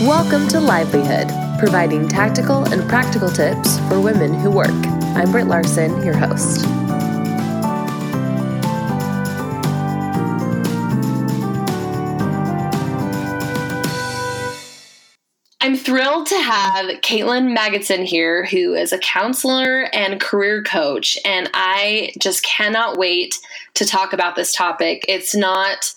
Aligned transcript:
Welcome 0.00 0.48
to 0.48 0.58
Livelihood, 0.58 1.28
providing 1.60 2.08
tactical 2.08 2.64
and 2.64 2.86
practical 2.88 3.28
tips 3.28 3.78
for 3.88 4.00
women 4.00 4.34
who 4.34 4.50
work. 4.50 4.68
I'm 4.68 5.30
Britt 5.30 5.46
Larson, 5.46 6.02
your 6.04 6.16
host. 6.16 6.66
I'm 15.60 15.76
thrilled 15.76 16.26
to 16.26 16.40
have 16.40 16.86
Caitlin 17.00 17.56
Magidson 17.56 18.04
here, 18.04 18.44
who 18.46 18.74
is 18.74 18.92
a 18.92 18.98
counselor 18.98 19.88
and 19.94 20.20
career 20.20 20.64
coach. 20.64 21.16
And 21.24 21.48
I 21.54 22.12
just 22.18 22.44
cannot 22.44 22.98
wait 22.98 23.36
to 23.74 23.84
talk 23.84 24.12
about 24.12 24.34
this 24.34 24.52
topic. 24.52 25.04
It's 25.08 25.36
not 25.36 25.94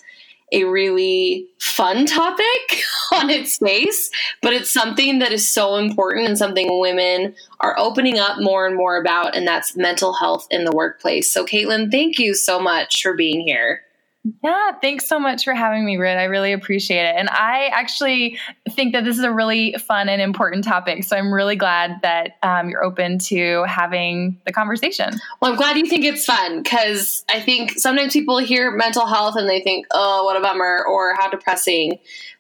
a 0.52 0.64
really 0.64 1.48
fun 1.60 2.06
topic 2.06 2.84
on 3.14 3.30
its 3.30 3.58
face, 3.58 4.10
but 4.42 4.54
it's 4.54 4.72
something 4.72 5.20
that 5.20 5.32
is 5.32 5.52
so 5.52 5.76
important 5.76 6.28
and 6.28 6.38
something 6.38 6.80
women 6.80 7.36
are 7.60 7.78
opening 7.78 8.20
up 8.20 8.38
more 8.40 8.66
and 8.66 8.76
more 8.76 9.00
about, 9.00 9.36
and 9.36 9.48
that's 9.48 9.76
mental 9.76 10.14
health 10.14 10.48
in 10.50 10.64
the 10.64 10.72
workplace. 10.72 11.32
So, 11.32 11.46
Caitlin, 11.46 11.92
thank 11.92 12.20
you 12.20 12.34
so 12.34 12.60
much 12.60 13.02
for 13.02 13.14
being 13.14 13.42
here. 13.42 13.82
Yeah, 14.44 14.72
thanks 14.82 15.08
so 15.08 15.20
much 15.20 15.44
for 15.44 15.54
having 15.54 15.86
me, 15.86 15.98
Britt. 15.98 16.18
I 16.18 16.26
really 16.26 16.52
appreciate 16.52 17.04
it. 17.04 17.16
And 17.18 17.30
I 17.30 17.68
actually 17.68 18.40
think 18.70 18.94
that 18.94 19.04
this 19.04 19.18
is 19.18 19.24
a 19.24 19.32
really 19.32 19.74
fun 19.74 20.10
and 20.10 20.22
important 20.22 20.64
topic. 20.64 21.04
So 21.04 21.16
I'm 21.16 21.34
really 21.34 21.56
glad 21.56 22.02
that 22.02 22.38
um, 22.44 22.70
you're 22.70 22.84
open 22.84 23.20
to 23.20 23.64
having 23.64 24.40
the 24.46 24.52
conversation. 24.52 25.12
Well, 25.42 25.52
I'm 25.52 25.58
glad 25.58 25.78
you 25.78 25.86
think 25.86 26.04
it's 26.04 26.26
fun 26.26 26.64
because 26.64 27.24
I 27.30 27.42
think 27.42 27.72
sometimes 27.72 28.14
people 28.14 28.38
hear 28.40 28.72
mental 28.72 29.06
health 29.06 29.36
and 29.38 29.48
they 29.48 29.62
think, 29.62 29.88
oh, 29.92 30.26
what 30.26 30.36
a 30.36 30.42
bummer 30.42 30.84
or 30.88 31.16
how 31.16 31.30
depressing. 31.30 32.00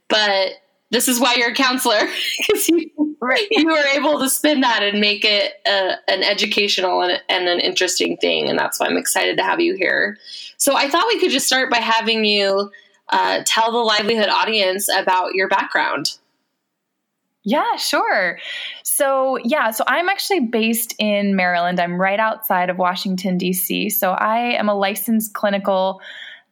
But 0.09 0.53
this 0.89 1.07
is 1.07 1.19
why 1.19 1.35
you're 1.35 1.51
a 1.51 1.55
counselor 1.55 1.99
because 2.47 2.67
you, 2.69 2.89
you 3.51 3.65
were 3.65 3.85
able 3.93 4.19
to 4.19 4.29
spin 4.29 4.61
that 4.61 4.83
and 4.83 4.99
make 4.99 5.25
it 5.25 5.53
a, 5.65 5.95
an 6.07 6.23
educational 6.23 7.01
and, 7.01 7.21
and 7.29 7.47
an 7.47 7.59
interesting 7.59 8.17
thing. 8.17 8.49
And 8.49 8.57
that's 8.57 8.79
why 8.79 8.87
I'm 8.87 8.97
excited 8.97 9.37
to 9.37 9.43
have 9.43 9.59
you 9.59 9.75
here. 9.75 10.17
So 10.57 10.75
I 10.75 10.89
thought 10.89 11.07
we 11.07 11.19
could 11.19 11.31
just 11.31 11.47
start 11.47 11.71
by 11.71 11.77
having 11.77 12.25
you 12.25 12.71
uh, 13.09 13.41
tell 13.45 13.71
the 13.71 13.77
livelihood 13.77 14.29
audience 14.29 14.89
about 14.89 15.33
your 15.33 15.47
background. 15.47 16.17
Yeah, 17.43 17.77
sure. 17.77 18.39
So, 18.83 19.37
yeah, 19.37 19.71
so 19.71 19.85
I'm 19.87 20.09
actually 20.09 20.41
based 20.41 20.93
in 20.99 21.35
Maryland. 21.35 21.79
I'm 21.79 21.99
right 22.01 22.19
outside 22.19 22.69
of 22.69 22.77
Washington, 22.77 23.37
D.C. 23.37 23.89
So, 23.91 24.11
I 24.11 24.55
am 24.55 24.67
a 24.67 24.73
licensed 24.73 25.33
clinical 25.33 26.01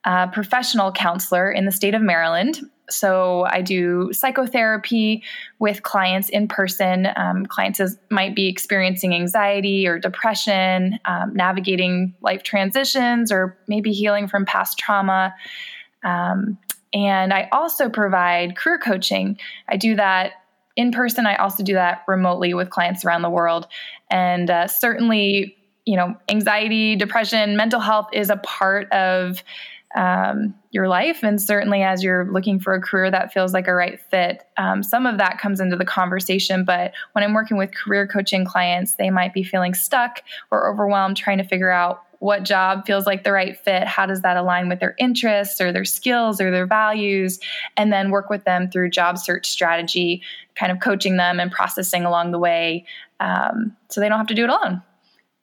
uh, 0.05 0.27
professional 0.27 0.93
counselor 0.93 1.51
in 1.51 1.65
the 1.65 1.71
state 1.71 1.95
of 1.95 2.01
Maryland. 2.01 2.61
So, 2.89 3.45
I 3.49 3.61
do 3.61 4.11
psychotherapy 4.13 5.23
with 5.59 5.83
clients 5.83 6.29
in 6.29 6.47
person. 6.47 7.07
Um, 7.15 7.45
clients 7.45 7.79
is, 7.79 7.97
might 8.09 8.35
be 8.35 8.47
experiencing 8.47 9.13
anxiety 9.13 9.87
or 9.87 9.99
depression, 9.99 10.99
um, 11.05 11.33
navigating 11.33 12.13
life 12.21 12.43
transitions, 12.43 13.31
or 13.31 13.57
maybe 13.67 13.91
healing 13.91 14.27
from 14.27 14.45
past 14.45 14.77
trauma. 14.77 15.33
Um, 16.03 16.57
and 16.93 17.33
I 17.33 17.49
also 17.51 17.89
provide 17.89 18.55
career 18.55 18.79
coaching. 18.79 19.37
I 19.67 19.75
do 19.75 19.95
that 19.95 20.31
in 20.75 20.91
person. 20.91 21.25
I 21.25 21.35
also 21.35 21.63
do 21.63 21.73
that 21.73 22.03
remotely 22.07 22.53
with 22.53 22.69
clients 22.69 23.03
around 23.03 23.21
the 23.21 23.29
world. 23.29 23.67
And 24.09 24.49
uh, 24.49 24.67
certainly, 24.67 25.57
you 25.85 25.97
know, 25.97 26.15
anxiety, 26.29 26.95
depression, 26.95 27.57
mental 27.57 27.79
health 27.79 28.07
is 28.13 28.29
a 28.29 28.37
part 28.37 28.91
of 28.91 29.43
um, 29.95 30.53
your 30.71 30.87
life. 30.87 31.23
And 31.23 31.41
certainly, 31.41 31.83
as 31.83 32.03
you're 32.03 32.29
looking 32.31 32.59
for 32.59 32.73
a 32.73 32.81
career 32.81 33.09
that 33.09 33.33
feels 33.33 33.53
like 33.53 33.67
a 33.67 33.73
right 33.73 33.99
fit, 33.99 34.43
um, 34.57 34.83
some 34.83 35.05
of 35.05 35.17
that 35.17 35.39
comes 35.39 35.59
into 35.59 35.75
the 35.75 35.85
conversation. 35.85 36.65
But 36.65 36.93
when 37.13 37.23
I'm 37.23 37.33
working 37.33 37.57
with 37.57 37.73
career 37.73 38.07
coaching 38.07 38.45
clients, 38.45 38.95
they 38.95 39.09
might 39.09 39.33
be 39.33 39.43
feeling 39.43 39.73
stuck 39.73 40.21
or 40.51 40.69
overwhelmed 40.69 41.17
trying 41.17 41.37
to 41.37 41.43
figure 41.43 41.71
out 41.71 42.01
what 42.19 42.43
job 42.43 42.85
feels 42.85 43.05
like 43.05 43.25
the 43.25 43.31
right 43.31 43.57
fit 43.57 43.83
how 43.83 44.05
does 44.05 44.21
that 44.21 44.37
align 44.37 44.69
with 44.69 44.79
their 44.79 44.95
interests 44.97 45.59
or 45.59 45.73
their 45.73 45.83
skills 45.83 46.39
or 46.39 46.49
their 46.49 46.65
values 46.65 47.39
and 47.75 47.91
then 47.91 48.09
work 48.09 48.29
with 48.29 48.45
them 48.45 48.71
through 48.71 48.89
job 48.89 49.17
search 49.17 49.45
strategy 49.45 50.23
kind 50.55 50.71
of 50.71 50.79
coaching 50.79 51.17
them 51.17 51.41
and 51.41 51.51
processing 51.51 52.05
along 52.05 52.31
the 52.31 52.39
way 52.39 52.85
um, 53.19 53.75
so 53.89 54.01
they 54.01 54.09
don't 54.09 54.17
have 54.17 54.27
to 54.27 54.35
do 54.35 54.43
it 54.43 54.49
alone. 54.49 54.81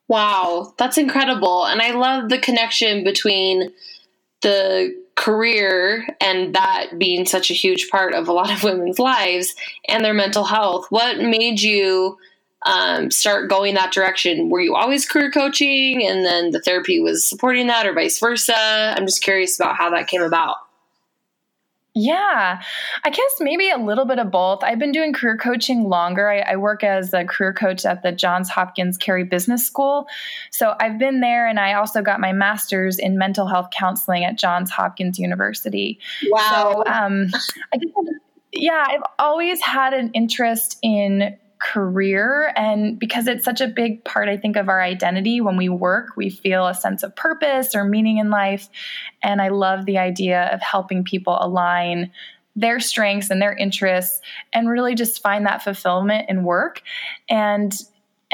Wow, 0.09 0.75
that's 0.77 0.99
incredible. 0.99 1.65
And 1.65 1.81
I 1.81 1.93
love 1.93 2.29
the 2.29 2.39
connection 2.39 3.05
between 3.05 3.73
the 4.43 5.01
career 5.15 6.07
and 6.21 6.55
that 6.55 6.99
being 6.99 7.27
such 7.27 7.51
a 7.51 7.55
huge 7.55 7.89
part 7.91 8.15
of 8.15 8.29
a 8.29 8.33
lot 8.33 8.53
of 8.53 8.63
women's 8.65 8.99
lives 8.99 9.55
and 9.89 10.05
their 10.05 10.15
mental 10.15 10.45
health. 10.45 10.87
What 10.91 11.19
made 11.19 11.61
you 11.61 12.19
um, 12.65 13.11
start 13.11 13.51
going 13.51 13.75
that 13.75 13.93
direction? 13.93 14.49
Were 14.49 14.61
you 14.61 14.75
always 14.75 15.07
career 15.07 15.31
coaching 15.31 16.07
and 16.07 16.25
then 16.25 16.51
the 16.51 16.61
therapy 16.61 17.01
was 17.01 17.29
supporting 17.29 17.67
that 17.69 17.87
or 17.87 17.93
vice 17.93 18.19
versa? 18.19 18.55
I'm 18.57 19.07
just 19.07 19.23
curious 19.23 19.59
about 19.59 19.77
how 19.77 19.91
that 19.91 20.07
came 20.07 20.23
about. 20.23 20.57
Yeah, 21.95 22.63
I 23.05 23.11
guess 23.11 23.37
maybe 23.39 23.69
a 23.69 23.77
little 23.77 24.07
bit 24.07 24.19
of 24.19 24.31
both. 24.31 24.65
I've 24.65 24.79
been 24.79 24.93
doing 24.93 25.13
career 25.13 25.37
coaching 25.37 25.85
longer. 25.85 26.31
I, 26.31 26.39
I, 26.39 26.57
work 26.57 26.83
as 26.83 27.13
a 27.13 27.23
career 27.27 27.53
coach 27.53 27.85
at 27.85 28.03
the 28.03 28.13
Johns 28.13 28.49
Hopkins 28.49 28.97
Carey 28.97 29.25
Business 29.25 29.67
School. 29.67 30.07
So 30.51 30.75
I've 30.81 30.99
been 30.99 31.21
there 31.21 31.47
and 31.47 31.61
I 31.61 31.75
also 31.75 32.01
got 32.01 32.19
my 32.19 32.33
master's 32.33 32.99
in 32.99 33.19
mental 33.19 33.47
health 33.47 33.69
counseling 33.77 34.25
at 34.25 34.39
Johns 34.39 34.71
Hopkins 34.71 35.19
University. 35.19 35.99
Wow. 36.31 36.83
So, 36.87 36.93
um, 36.93 37.27
I 37.75 37.77
guess, 37.77 37.93
yeah, 38.53 38.87
I've 38.89 39.03
always 39.19 39.61
had 39.61 39.93
an 39.93 40.11
interest 40.13 40.79
in 40.83 41.37
career. 41.63 42.53
And 42.57 42.99
because 42.99 43.27
it's 43.27 43.45
such 43.45 43.61
a 43.61 43.69
big 43.69 44.05
part, 44.05 44.29
I 44.29 44.37
think, 44.37 44.57
of 44.57 44.69
our 44.69 44.83
identity, 44.83 45.41
when 45.41 45.57
we 45.57 45.69
work, 45.69 46.17
we 46.17 46.29
feel 46.29 46.67
a 46.67 46.75
sense 46.75 47.03
of 47.03 47.15
purpose 47.15 47.75
or 47.75 47.85
meaning 47.85 48.19
in 48.19 48.31
life. 48.31 48.69
And 49.23 49.41
I 49.41 49.49
love 49.49 49.87
the 49.87 49.99
idea 49.99 50.51
of 50.53 50.61
helping 50.61 51.05
people 51.05 51.39
align 51.41 52.11
their 52.55 52.81
strengths 52.81 53.31
and 53.31 53.41
their 53.41 53.55
interests 53.55 54.21
and 54.53 54.69
really 54.69 54.95
just 54.95 55.23
find 55.23 55.47
that 55.47 55.63
fulfillment 55.63 56.29
in 56.29 56.45
work. 56.45 56.83
And 57.31 57.73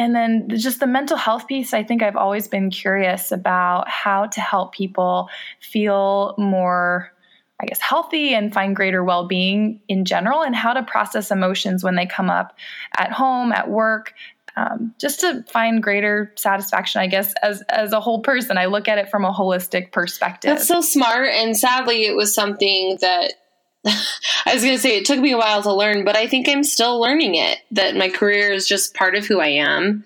and 0.00 0.14
then 0.14 0.48
just 0.48 0.78
the 0.78 0.86
mental 0.86 1.16
health 1.16 1.48
piece, 1.48 1.74
I 1.74 1.82
think 1.82 2.04
I've 2.04 2.16
always 2.16 2.46
been 2.46 2.70
curious 2.70 3.32
about 3.32 3.88
how 3.88 4.26
to 4.26 4.40
help 4.40 4.72
people 4.72 5.28
feel 5.60 6.36
more 6.38 7.12
I 7.60 7.66
guess, 7.66 7.80
healthy 7.80 8.34
and 8.34 8.54
find 8.54 8.76
greater 8.76 9.02
well 9.02 9.26
being 9.26 9.80
in 9.88 10.04
general, 10.04 10.42
and 10.42 10.54
how 10.54 10.72
to 10.72 10.82
process 10.82 11.30
emotions 11.30 11.82
when 11.82 11.96
they 11.96 12.06
come 12.06 12.30
up 12.30 12.56
at 12.96 13.12
home, 13.12 13.52
at 13.52 13.68
work, 13.68 14.14
um, 14.56 14.94
just 14.98 15.20
to 15.20 15.44
find 15.44 15.82
greater 15.82 16.32
satisfaction, 16.36 17.00
I 17.00 17.06
guess, 17.06 17.32
as 17.42 17.62
as 17.62 17.92
a 17.92 18.00
whole 18.00 18.20
person. 18.20 18.58
I 18.58 18.66
look 18.66 18.88
at 18.88 18.98
it 18.98 19.10
from 19.10 19.24
a 19.24 19.32
holistic 19.32 19.92
perspective. 19.92 20.50
That's 20.50 20.68
so 20.68 20.80
smart, 20.80 21.30
and 21.30 21.56
sadly, 21.56 22.04
it 22.04 22.16
was 22.16 22.34
something 22.34 22.98
that 23.00 23.34
I 23.84 24.54
was 24.54 24.62
going 24.62 24.76
to 24.76 24.80
say 24.80 24.96
it 24.96 25.04
took 25.04 25.18
me 25.18 25.32
a 25.32 25.38
while 25.38 25.62
to 25.62 25.72
learn, 25.72 26.04
but 26.04 26.16
I 26.16 26.26
think 26.26 26.48
I'm 26.48 26.64
still 26.64 27.00
learning 27.00 27.34
it. 27.34 27.58
That 27.72 27.96
my 27.96 28.08
career 28.08 28.52
is 28.52 28.68
just 28.68 28.94
part 28.94 29.14
of 29.14 29.26
who 29.26 29.40
I 29.40 29.48
am. 29.48 30.04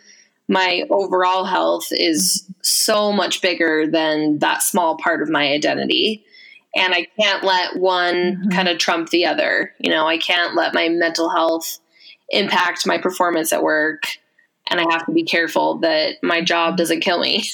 My 0.49 0.85
overall 0.91 1.45
health 1.45 1.89
is 1.91 2.47
so 2.63 3.13
much 3.13 3.41
bigger 3.41 3.87
than 3.87 4.39
that 4.41 4.63
small 4.63 4.97
part 4.97 5.23
of 5.23 5.31
my 5.31 5.53
identity 5.53 6.25
and 6.75 6.95
I 6.95 7.07
can't 7.21 7.45
let 7.45 7.77
one 7.77 8.15
mm-hmm. 8.15 8.49
kind 8.51 8.69
of 8.69 8.79
trump 8.79 9.11
the 9.11 9.27
other. 9.27 9.73
You 9.79 9.91
know, 9.91 10.07
I 10.07 10.19
can't 10.19 10.55
let 10.55 10.75
my 10.75 10.89
mental 10.89 11.31
health 11.31 11.79
impact 12.31 12.87
my 12.87 12.99
performance 12.99 13.53
at 13.53 13.63
work, 13.63 14.05
and 14.71 14.81
I 14.81 14.85
have 14.91 15.07
to 15.07 15.13
be 15.13 15.25
careful 15.25 15.79
that 15.79 16.17
my 16.23 16.41
job 16.41 16.77
doesn't 16.77 17.01
kill 17.01 17.21
me. 17.21 17.45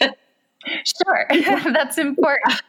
sure, 0.00 1.26
that's 1.72 1.98
important. 1.98 2.62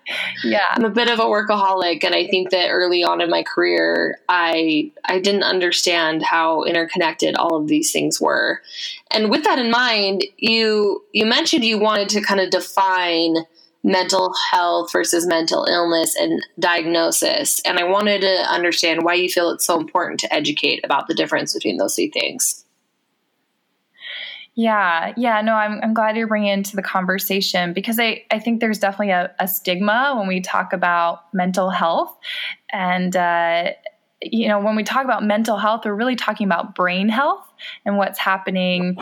Yeah, 0.44 0.66
I'm 0.72 0.86
a 0.86 0.90
bit 0.90 1.10
of 1.10 1.20
a 1.20 1.24
workaholic, 1.24 2.04
and 2.04 2.16
I 2.16 2.28
think 2.28 2.50
that 2.50 2.70
early 2.70 3.04
on 3.04 3.22
in 3.22 3.30
my 3.30 3.44
career, 3.44 4.20
I 4.28 4.92
I 5.06 5.20
didn't 5.20 5.44
understand 5.44 6.24
how 6.24 6.64
interconnected 6.64 7.36
all 7.36 7.56
of 7.56 7.68
these 7.68 7.92
things 7.92 8.20
were. 8.20 8.62
And 9.12 9.30
with 9.30 9.44
that 9.44 9.60
in 9.60 9.70
mind, 9.70 10.26
you 10.38 11.04
you 11.12 11.26
mentioned 11.26 11.64
you 11.64 11.78
wanted 11.78 12.10
to 12.10 12.22
kind 12.22 12.40
of 12.40 12.50
define 12.50 13.46
mental 13.84 14.34
health 14.52 14.92
versus 14.92 15.26
mental 15.26 15.66
illness 15.66 16.16
and 16.16 16.42
diagnosis. 16.60 17.60
And 17.66 17.80
I 17.80 17.84
wanted 17.84 18.22
to 18.22 18.46
understand 18.50 19.04
why 19.04 19.16
you 19.16 19.30
feel 19.30 19.50
it's 19.50 19.66
so 19.66 19.80
important 19.80 20.20
to 20.20 20.34
educate 20.34 20.82
about 20.84 21.08
the 21.08 21.16
difference 21.16 21.54
between 21.54 21.78
those 21.78 21.96
two 21.96 22.10
things. 22.12 22.66
Yeah, 24.54 25.14
yeah, 25.16 25.42
no, 25.42 25.54
I'm, 25.54 25.80
I'm 25.82 25.94
glad 25.94 26.18
you're 26.18 26.28
bringing 26.28 26.50
into 26.50 26.76
the 26.76 26.84
conversation 26.84 27.74
because 27.74 28.00
I, 28.00 28.26
I 28.30 28.38
think 28.38 28.60
there's 28.60 28.80
definitely 28.80 29.12
a, 29.12 29.34
a 29.40 29.48
stigma 29.48 30.14
when 30.18 30.28
we 30.28 30.42
talk 30.42 30.74
about 30.74 31.34
mental 31.34 31.70
health. 31.70 32.16
And, 32.72 33.16
uh, 33.16 33.72
you 34.22 34.50
know, 34.50 34.60
when 34.60 34.76
we 34.76 34.84
talk 34.84 35.06
about 35.06 35.24
mental 35.24 35.58
health, 35.58 35.84
we're 35.86 35.96
really 35.96 36.18
talking 36.18 36.46
about 36.46 36.76
brain 36.76 37.08
health 37.08 37.48
and 37.86 37.98
what's 37.98 38.20
happening 38.20 38.98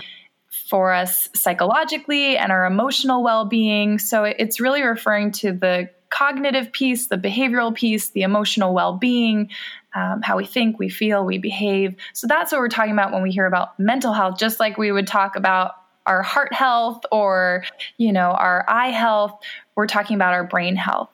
for 0.69 0.94
us 0.94 1.30
psychologically 1.33 2.38
and 2.38 2.51
our 2.51 2.66
emotional 2.66 3.24
well 3.24 3.44
being. 3.45 3.98
So 3.98 4.24
it's 4.24 4.60
really 4.60 4.83
referring 4.83 5.31
to 5.33 5.51
the 5.51 5.89
cognitive 6.10 6.71
piece, 6.71 7.07
the 7.07 7.18
behavioral 7.18 7.74
piece, 7.74 8.12
the 8.12 8.21
emotional 8.21 8.74
well 8.74 8.94
being, 8.94 9.50
um, 9.95 10.21
how 10.21 10.38
we 10.38 10.45
think, 10.45 10.77
we 10.77 10.89
feel, 10.89 11.25
we 11.25 11.39
behave. 11.39 11.95
So 12.13 12.27
that's 12.27 12.51
what 12.51 12.62
we're 12.62 12.69
talking 12.69 12.94
about 12.94 13.12
when 13.12 13.24
we 13.24 13.31
hear 13.31 13.48
about 13.48 13.80
mental 13.80 14.13
health, 14.13 14.38
just 14.38 14.60
like 14.60 14.77
we 14.77 14.92
would 14.92 15.07
talk 15.07 15.36
about 15.36 15.74
our 16.06 16.24
heart 16.24 16.54
health 16.54 17.04
or 17.12 17.63
you 17.98 18.12
know 18.12 18.31
our 18.31 18.66
eye 18.68 18.89
health 18.89 19.39
we're 19.75 19.86
talking 19.86 20.16
about 20.16 20.33
our 20.33 20.44
brain 20.44 20.75
health 20.75 21.10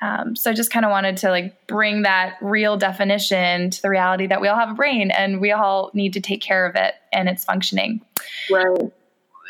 um, 0.00 0.34
so 0.34 0.50
I 0.50 0.54
just 0.54 0.72
kind 0.72 0.86
of 0.86 0.90
wanted 0.90 1.18
to 1.18 1.30
like 1.30 1.66
bring 1.66 2.02
that 2.02 2.36
real 2.40 2.76
definition 2.76 3.70
to 3.70 3.82
the 3.82 3.90
reality 3.90 4.26
that 4.28 4.40
we 4.40 4.48
all 4.48 4.56
have 4.56 4.70
a 4.70 4.74
brain 4.74 5.10
and 5.10 5.40
we 5.40 5.52
all 5.52 5.90
need 5.92 6.14
to 6.14 6.20
take 6.20 6.40
care 6.40 6.66
of 6.66 6.76
it 6.76 6.94
and 7.12 7.28
its 7.28 7.44
functioning 7.44 8.00
right 8.50 8.90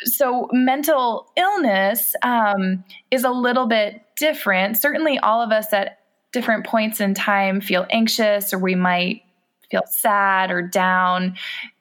so 0.04 0.48
mental 0.52 1.30
illness 1.36 2.14
um, 2.22 2.84
is 3.10 3.24
a 3.24 3.30
little 3.30 3.66
bit 3.66 4.02
different 4.16 4.76
certainly 4.76 5.18
all 5.18 5.42
of 5.42 5.50
us 5.50 5.72
at 5.72 5.98
different 6.32 6.66
points 6.66 7.00
in 7.00 7.14
time 7.14 7.60
feel 7.60 7.86
anxious 7.90 8.52
or 8.52 8.58
we 8.58 8.74
might 8.74 9.22
feel 9.70 9.84
sad 9.86 10.50
or 10.50 10.62
down 10.62 11.34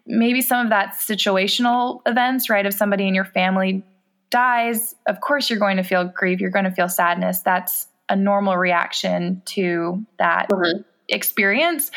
maybe 0.08 0.42
some 0.42 0.66
of 0.66 0.70
that 0.70 0.94
situational 0.94 2.02
events, 2.06 2.50
right? 2.50 2.66
If 2.66 2.74
somebody 2.74 3.08
in 3.08 3.14
your 3.14 3.26
family 3.26 3.84
dies, 4.30 4.96
of 5.06 5.22
course 5.22 5.50
you're 5.50 5.60
going 5.60 5.78
to 5.78 5.84
feel 5.84 6.06
grief, 6.06 6.40
you're 6.40 6.50
going 6.50 6.66
to 6.66 6.72
feel 6.72 6.90
sadness. 6.90 7.42
That's 7.42 7.88
a 8.10 8.16
normal 8.16 8.58
reaction 8.58 9.42
to 9.46 10.06
that 10.18 10.50
mm-hmm. 10.50 10.82
experience. 11.10 11.92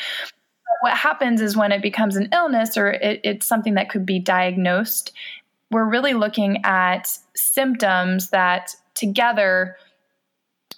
What 0.83 0.97
happens 0.97 1.41
is 1.41 1.57
when 1.57 1.73
it 1.73 1.83
becomes 1.83 2.17
an 2.17 2.31
illness 2.33 2.77
or 2.77 2.91
it, 2.91 3.21
it's 3.23 3.47
something 3.47 3.75
that 3.75 3.91
could 3.91 4.07
be 4.07 4.19
diagnosed, 4.19 5.13
we're 5.71 5.89
really 5.89 6.15
looking 6.15 6.65
at 6.65 7.17
symptoms 7.35 8.31
that 8.31 8.75
together 8.95 9.77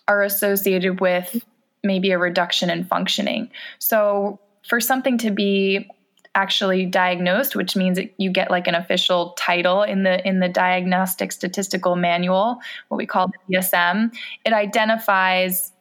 are 0.09 0.23
associated 0.23 1.01
with 1.01 1.45
maybe 1.83 2.11
a 2.11 2.19
reduction 2.19 2.71
in 2.71 2.85
functioning. 2.85 3.51
So, 3.79 4.39
for 4.69 4.81
something 4.81 5.19
to 5.19 5.31
be 5.31 5.89
actually 6.35 6.87
diagnosed, 6.87 7.55
which 7.55 7.77
means 7.77 7.99
you 8.17 8.31
get 8.31 8.51
like 8.51 8.67
an 8.67 8.75
official 8.75 9.35
title 9.37 9.83
in 9.83 10.03
the 10.03 10.27
in 10.27 10.41
the 10.41 10.49
Diagnostic 10.49 11.33
Statistical 11.33 11.97
Manual, 11.97 12.59
what 12.89 12.97
we 12.97 13.07
call 13.07 13.29
the 13.29 13.57
DSM. 13.57 14.15
It 14.45 14.53
identifies 14.53 15.73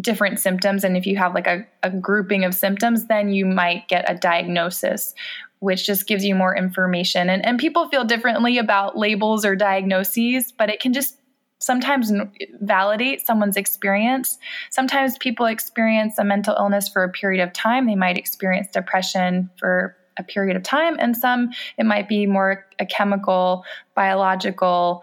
different 0.00 0.38
symptoms, 0.38 0.84
and 0.84 0.96
if 0.96 1.06
you 1.06 1.16
have 1.16 1.34
like 1.34 1.46
a, 1.46 1.66
a 1.82 1.90
grouping 1.90 2.44
of 2.44 2.54
symptoms, 2.54 3.06
then 3.06 3.30
you 3.30 3.46
might 3.46 3.88
get 3.88 4.08
a 4.10 4.14
diagnosis, 4.14 5.14
which 5.60 5.86
just 5.86 6.06
gives 6.06 6.24
you 6.24 6.34
more 6.34 6.56
information. 6.56 7.28
And 7.28 7.44
and 7.44 7.58
people 7.58 7.88
feel 7.88 8.04
differently 8.04 8.58
about 8.58 8.96
labels 8.96 9.44
or 9.44 9.56
diagnoses, 9.56 10.52
but 10.52 10.68
it 10.68 10.80
can 10.80 10.92
just 10.92 11.18
sometimes 11.60 12.12
validate 12.60 13.26
someone's 13.26 13.56
experience. 13.56 14.38
Sometimes 14.70 15.18
people 15.18 15.46
experience 15.46 16.18
a 16.18 16.24
mental 16.24 16.54
illness 16.56 16.88
for 16.88 17.02
a 17.02 17.08
period 17.10 17.42
of 17.42 17.52
time. 17.52 17.86
They 17.86 17.96
might 17.96 18.16
experience 18.16 18.68
depression 18.72 19.50
for 19.58 19.96
a 20.16 20.22
period 20.22 20.56
of 20.56 20.62
time, 20.62 20.96
and 20.98 21.16
some 21.16 21.50
it 21.76 21.86
might 21.86 22.08
be 22.08 22.26
more 22.26 22.66
a 22.78 22.86
chemical, 22.86 23.64
biological 23.94 25.02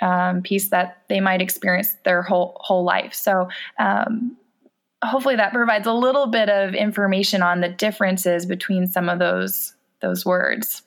um, 0.00 0.42
piece 0.42 0.68
that 0.68 1.02
they 1.08 1.20
might 1.20 1.42
experience 1.42 1.96
their 2.04 2.22
whole 2.22 2.56
whole 2.60 2.84
life. 2.84 3.14
So. 3.14 3.48
Um, 3.78 4.36
hopefully 5.04 5.36
that 5.36 5.52
provides 5.52 5.86
a 5.86 5.92
little 5.92 6.26
bit 6.26 6.48
of 6.48 6.74
information 6.74 7.40
on 7.40 7.60
the 7.60 7.68
differences 7.68 8.44
between 8.44 8.88
some 8.88 9.08
of 9.08 9.20
those 9.20 9.76
those 10.00 10.24
words. 10.24 10.82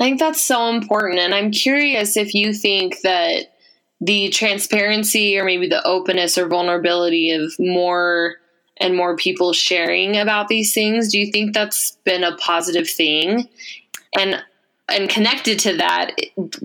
I 0.00 0.04
think 0.04 0.18
that's 0.18 0.42
so 0.42 0.68
important 0.68 1.20
and 1.20 1.34
I'm 1.34 1.50
curious 1.50 2.16
if 2.16 2.34
you 2.34 2.52
think 2.52 3.00
that 3.02 3.54
the 4.00 4.30
transparency 4.30 5.38
or 5.38 5.44
maybe 5.44 5.68
the 5.68 5.86
openness 5.86 6.36
or 6.36 6.48
vulnerability 6.48 7.30
of 7.30 7.52
more 7.58 8.36
and 8.78 8.96
more 8.96 9.16
people 9.16 9.52
sharing 9.52 10.16
about 10.16 10.48
these 10.48 10.74
things 10.74 11.08
do 11.08 11.18
you 11.20 11.30
think 11.30 11.54
that's 11.54 11.92
been 12.04 12.24
a 12.24 12.36
positive 12.36 12.88
thing? 12.88 13.48
And 14.18 14.42
and 14.88 15.08
connected 15.08 15.58
to 15.60 15.76
that 15.76 16.16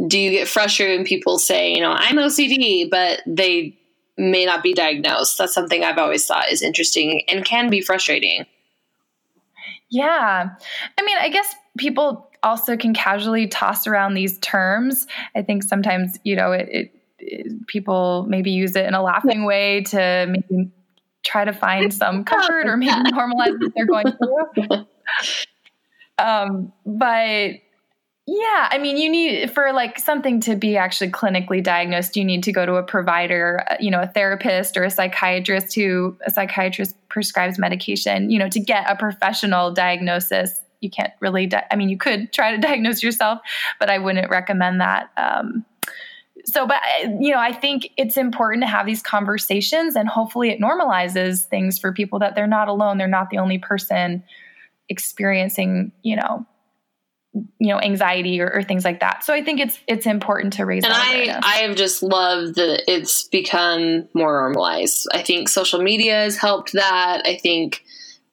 do 0.07 0.18
you 0.18 0.31
get 0.31 0.47
frustrated 0.47 0.97
when 0.97 1.06
people 1.06 1.38
say 1.38 1.71
you 1.71 1.79
know 1.79 1.91
i'm 1.91 2.18
ocd 2.18 2.89
but 2.89 3.21
they 3.27 3.77
may 4.18 4.45
not 4.45 4.63
be 4.63 4.74
diagnosed? 4.74 5.38
That's 5.38 5.53
something 5.53 5.83
i've 5.83 6.00
always 6.00 6.25
thought 6.25 6.51
is 6.51 6.63
interesting 6.63 7.21
and 7.27 7.45
can 7.45 7.69
be 7.69 7.81
frustrating 7.81 8.45
yeah. 9.89 10.50
I 10.98 11.01
mean 11.04 11.18
i 11.19 11.30
guess 11.30 11.56
people 11.78 12.28
also 12.44 12.78
can 12.78 12.94
casually 12.94 13.48
toss 13.48 13.88
around 13.88 14.13
these 14.13 14.38
terms. 14.39 15.07
I 15.36 15.42
think 15.42 15.63
sometimes 15.63 16.18
you 16.24 16.36
know 16.36 16.51
it, 16.51 16.94
it 17.19 17.68
people 17.68 18.25
maybe 18.30 18.51
use 18.51 18.75
it 18.75 18.86
in 18.86 18.94
a 18.94 19.01
laughing 19.01 19.45
way 19.45 19.81
to 19.84 20.28
maybe 20.30 20.72
try 21.25 21.44
to 21.44 21.54
find 21.54 21.94
some 21.94 22.24
comfort 22.24 22.68
or 22.68 22.78
maybe 22.78 22.92
normalize 23.12 23.60
what 23.60 23.74
they're 23.75 23.86
going 23.86 24.06
through. 24.12 24.86
Um, 26.19 26.74
but 26.84 27.51
yeah, 28.29 28.68
I 28.69 28.77
mean, 28.77 28.97
you 28.97 29.09
need 29.09 29.51
for 29.51 29.71
like 29.71 29.97
something 29.97 30.41
to 30.41 30.57
be 30.57 30.75
actually 30.75 31.09
clinically 31.12 31.63
diagnosed, 31.63 32.18
you 32.18 32.25
need 32.25 32.44
to 32.44 32.51
go 32.51 32.65
to 32.65 32.75
a 32.75 32.83
provider, 32.83 33.63
uh, 33.71 33.77
you 33.79 33.89
know, 33.89 34.01
a 34.01 34.07
therapist 34.07 34.75
or 34.75 34.83
a 34.83 34.91
psychiatrist 34.91 35.74
who 35.74 36.18
a 36.25 36.31
psychiatrist 36.31 36.94
prescribes 37.07 37.57
medication, 37.57 38.29
you 38.29 38.38
know, 38.38 38.50
to 38.50 38.59
get 38.59 38.89
a 38.89 38.97
professional 38.97 39.71
diagnosis. 39.71 40.59
You 40.81 40.89
can't 40.89 41.13
really, 41.21 41.47
di- 41.47 41.65
I 41.71 41.77
mean, 41.77 41.88
you 41.88 41.97
could 41.97 42.33
try 42.33 42.51
to 42.51 42.57
diagnose 42.68 43.01
yourself, 43.01 43.39
but 43.79 43.89
I 43.89 43.97
wouldn't 43.97 44.29
recommend 44.29 44.81
that. 44.81 45.09
Um, 45.15 45.65
so 46.45 46.65
but 46.65 46.79
you 47.19 47.33
know 47.33 47.39
i 47.39 47.51
think 47.51 47.89
it's 47.97 48.15
important 48.15 48.63
to 48.63 48.68
have 48.68 48.85
these 48.85 49.01
conversations 49.01 49.97
and 49.97 50.07
hopefully 50.07 50.50
it 50.50 50.62
normalizes 50.62 51.44
things 51.44 51.77
for 51.77 51.91
people 51.91 52.19
that 52.19 52.35
they're 52.35 52.47
not 52.47 52.69
alone 52.69 52.97
they're 52.97 53.06
not 53.06 53.29
the 53.29 53.38
only 53.38 53.57
person 53.57 54.24
experiencing 54.88 55.91
you 56.03 56.15
know 56.15 56.45
you 57.60 57.68
know 57.68 57.80
anxiety 57.80 58.39
or, 58.42 58.51
or 58.51 58.63
things 58.63 58.86
like 58.86 59.01
that. 59.01 59.24
So 59.24 59.34
i 59.34 59.44
think 59.44 59.60
it's 59.60 59.80
it's 59.88 60.06
important 60.06 60.54
to 60.54 60.66
raise 60.66 60.84
and 60.84 60.94
i 60.94 61.39
i 61.44 61.56
have 61.68 61.75
just 61.75 62.01
loved 62.01 62.56
that 62.56 62.84
it's 62.88 63.24
become 63.28 64.07
more 64.13 64.38
normalized. 64.38 65.07
I 65.12 65.24
think 65.24 65.50
social 65.50 65.81
media 65.81 66.16
has 66.16 66.38
helped 66.38 66.74
that. 66.74 67.24
I 67.25 67.38
think 67.38 67.84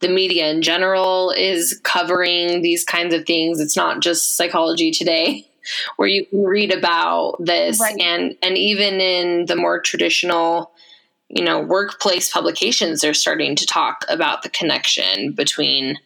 the 0.00 0.08
media 0.08 0.50
in 0.50 0.62
general 0.62 1.30
is 1.30 1.80
covering 1.82 2.62
these 2.62 2.84
kinds 2.84 3.14
of 3.14 3.26
things. 3.26 3.60
It's 3.60 3.76
not 3.76 4.00
just 4.00 4.36
psychology 4.36 4.90
today 4.90 5.48
where 5.96 6.08
you 6.08 6.26
can 6.26 6.44
read 6.44 6.72
about 6.72 7.36
this. 7.40 7.80
Right. 7.80 7.98
and 8.00 8.36
and 8.42 8.58
even 8.58 9.00
in 9.00 9.46
the 9.46 9.56
more 9.56 9.80
traditional 9.80 10.72
you 11.28 11.42
know 11.42 11.60
workplace 11.60 12.30
publications 12.30 13.00
they're 13.00 13.14
starting 13.14 13.56
to 13.56 13.66
talk 13.66 14.04
about 14.08 14.42
the 14.42 14.50
connection 14.50 15.32
between 15.32 15.98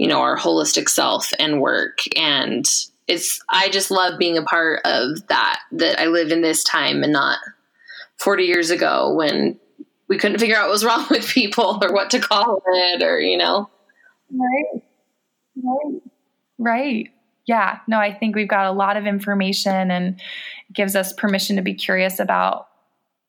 you 0.00 0.08
know 0.08 0.20
our 0.20 0.36
holistic 0.36 0.88
self 0.88 1.30
and 1.38 1.60
work. 1.60 1.98
And 2.16 2.66
it's 3.06 3.40
i 3.48 3.68
just 3.68 3.90
love 3.90 4.18
being 4.18 4.38
a 4.38 4.42
part 4.42 4.80
of 4.84 5.26
that 5.26 5.58
that 5.72 5.98
i 5.98 6.06
live 6.06 6.30
in 6.30 6.42
this 6.42 6.62
time 6.62 7.02
and 7.02 7.12
not 7.12 7.38
40 8.18 8.44
years 8.44 8.70
ago 8.70 9.12
when 9.12 9.58
we 10.08 10.16
couldn't 10.16 10.38
figure 10.38 10.56
out 10.56 10.68
what 10.68 10.70
was 10.70 10.84
wrong 10.86 11.06
with 11.10 11.26
people 11.26 11.80
or 11.82 11.92
what 11.92 12.10
to 12.10 12.20
call 12.20 12.62
it 12.66 13.02
or 13.02 13.20
you 13.20 13.36
know? 13.36 13.68
Right. 14.30 14.82
Right. 15.62 16.02
Right. 16.58 17.08
Yeah, 17.46 17.80
no, 17.88 17.98
I 17.98 18.12
think 18.12 18.36
we've 18.36 18.48
got 18.48 18.66
a 18.66 18.72
lot 18.72 18.96
of 18.96 19.06
information 19.06 19.90
and 19.90 20.20
gives 20.72 20.94
us 20.94 21.12
permission 21.12 21.56
to 21.56 21.62
be 21.62 21.74
curious 21.74 22.20
about 22.20 22.68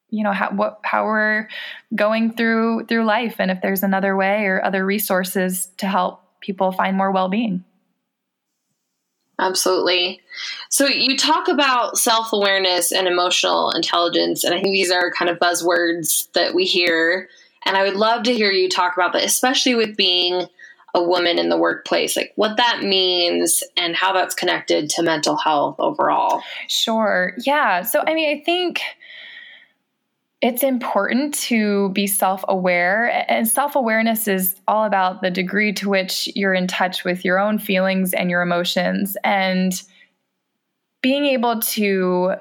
you 0.09 0.23
know 0.23 0.33
how 0.33 0.51
what 0.51 0.79
how 0.83 1.05
we're 1.05 1.47
going 1.95 2.33
through 2.33 2.85
through 2.85 3.05
life 3.05 3.37
and 3.39 3.49
if 3.49 3.61
there's 3.61 3.81
another 3.81 4.15
way 4.15 4.45
or 4.45 4.63
other 4.63 4.85
resources 4.85 5.69
to 5.77 5.87
help 5.87 6.21
people 6.41 6.71
find 6.71 6.97
more 6.97 7.11
well-being. 7.11 7.63
Absolutely. 9.39 10.21
So 10.69 10.85
you 10.85 11.17
talk 11.17 11.47
about 11.47 11.97
self-awareness 11.97 12.91
and 12.91 13.07
emotional 13.07 13.71
intelligence 13.71 14.43
and 14.43 14.53
I 14.53 14.61
think 14.61 14.73
these 14.73 14.91
are 14.91 15.11
kind 15.11 15.29
of 15.29 15.39
buzzwords 15.39 16.31
that 16.33 16.53
we 16.53 16.65
hear 16.65 17.27
and 17.65 17.75
I 17.75 17.83
would 17.83 17.95
love 17.95 18.23
to 18.23 18.33
hear 18.33 18.51
you 18.51 18.69
talk 18.69 18.95
about 18.95 19.13
that 19.13 19.23
especially 19.23 19.73
with 19.73 19.97
being 19.97 20.45
a 20.93 21.01
woman 21.01 21.39
in 21.39 21.49
the 21.49 21.57
workplace, 21.57 22.17
like 22.17 22.33
what 22.35 22.57
that 22.57 22.83
means 22.83 23.63
and 23.77 23.95
how 23.95 24.13
that's 24.13 24.35
connected 24.35 24.89
to 24.91 25.03
mental 25.03 25.37
health 25.37 25.77
overall. 25.79 26.43
Sure. 26.67 27.33
Yeah. 27.45 27.83
So, 27.83 28.03
I 28.05 28.13
mean, 28.13 28.37
I 28.37 28.43
think 28.43 28.81
it's 30.41 30.63
important 30.63 31.35
to 31.35 31.89
be 31.89 32.07
self 32.07 32.43
aware. 32.47 33.25
And 33.31 33.47
self 33.47 33.75
awareness 33.75 34.27
is 34.27 34.55
all 34.67 34.85
about 34.85 35.21
the 35.21 35.29
degree 35.29 35.71
to 35.73 35.89
which 35.89 36.27
you're 36.35 36.53
in 36.53 36.67
touch 36.67 37.03
with 37.03 37.23
your 37.23 37.39
own 37.39 37.59
feelings 37.59 38.13
and 38.13 38.29
your 38.29 38.41
emotions. 38.41 39.15
And 39.23 39.81
being 41.01 41.25
able 41.25 41.59
to 41.61 42.33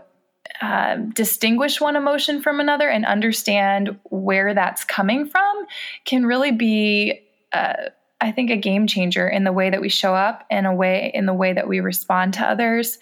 uh, 0.63 0.97
distinguish 1.15 1.81
one 1.81 1.97
emotion 1.97 2.43
from 2.43 2.59
another 2.59 2.89
and 2.89 3.05
understand 3.05 3.99
where 4.05 4.55
that's 4.55 4.85
coming 4.85 5.27
from 5.27 5.67
can 6.05 6.27
really 6.27 6.53
be. 6.53 7.21
Uh, 7.53 7.75
I 8.23 8.33
think, 8.33 8.51
a 8.51 8.57
game 8.59 8.87
changer 8.87 9.27
in 9.27 9.45
the 9.45 9.53
way 9.53 9.71
that 9.71 9.81
we 9.81 9.89
show 9.89 10.15
up, 10.15 10.45
in 10.51 10.67
a 10.67 10.75
way, 10.75 11.11
in 11.15 11.25
the 11.25 11.33
way 11.33 11.55
that 11.55 11.67
we 11.67 11.81
respond 11.81 12.35
to 12.35 12.45
others. 12.45 12.99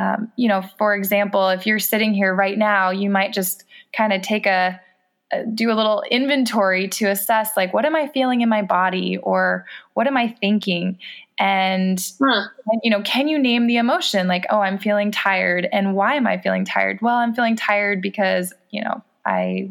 Um, 0.00 0.32
you 0.36 0.48
know, 0.48 0.62
for 0.78 0.94
example, 0.94 1.48
if 1.50 1.66
you're 1.66 1.78
sitting 1.78 2.14
here 2.14 2.34
right 2.34 2.56
now, 2.56 2.90
you 2.90 3.10
might 3.10 3.32
just 3.32 3.64
kind 3.92 4.12
of 4.12 4.22
take 4.22 4.46
a 4.46 4.80
uh, 5.32 5.42
do 5.54 5.70
a 5.70 5.74
little 5.74 6.02
inventory 6.10 6.88
to 6.88 7.06
assess 7.06 7.50
like 7.56 7.72
what 7.72 7.84
am 7.84 7.94
i 7.94 8.08
feeling 8.08 8.40
in 8.40 8.48
my 8.48 8.62
body 8.62 9.16
or 9.18 9.64
what 9.94 10.08
am 10.08 10.16
i 10.16 10.28
thinking? 10.40 10.98
And, 11.38 12.04
huh. 12.20 12.48
and, 12.66 12.80
you 12.82 12.90
know 12.90 13.00
can 13.02 13.28
you 13.28 13.38
name 13.38 13.66
the 13.66 13.76
emotion? 13.76 14.26
Like 14.26 14.44
oh 14.50 14.60
i'm 14.60 14.78
feeling 14.78 15.12
tired. 15.12 15.68
And 15.72 15.94
why 15.94 16.14
am 16.14 16.26
i 16.26 16.38
feeling 16.38 16.64
tired? 16.64 16.98
Well 17.00 17.14
i'm 17.14 17.34
feeling 17.34 17.56
tired 17.56 18.02
because 18.02 18.52
you 18.70 18.82
know 18.82 19.04
i 19.24 19.70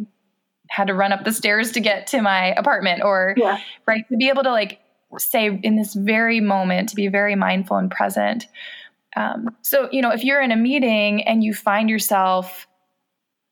had 0.69 0.87
to 0.87 0.93
run 0.93 1.11
up 1.11 1.25
the 1.25 1.33
stairs 1.33 1.71
to 1.73 1.81
get 1.81 2.07
to 2.07 2.21
my 2.21 2.53
apartment 2.53 3.01
or 3.03 3.33
yeah. 3.35 3.57
right 3.85 4.07
to 4.09 4.17
be 4.17 4.29
able 4.29 4.43
to 4.43 4.51
like 4.51 4.79
say 5.17 5.59
in 5.63 5.75
this 5.75 5.93
very 5.93 6.39
moment 6.39 6.89
to 6.89 6.95
be 6.95 7.07
very 7.07 7.35
mindful 7.35 7.77
and 7.77 7.89
present 7.91 8.47
um, 9.19 9.55
so 9.61 9.89
you 9.91 10.01
know 10.01 10.11
if 10.11 10.23
you're 10.23 10.41
in 10.41 10.51
a 10.51 10.55
meeting 10.55 11.21
and 11.23 11.43
you 11.43 11.53
find 11.53 11.89
yourself 11.89 12.67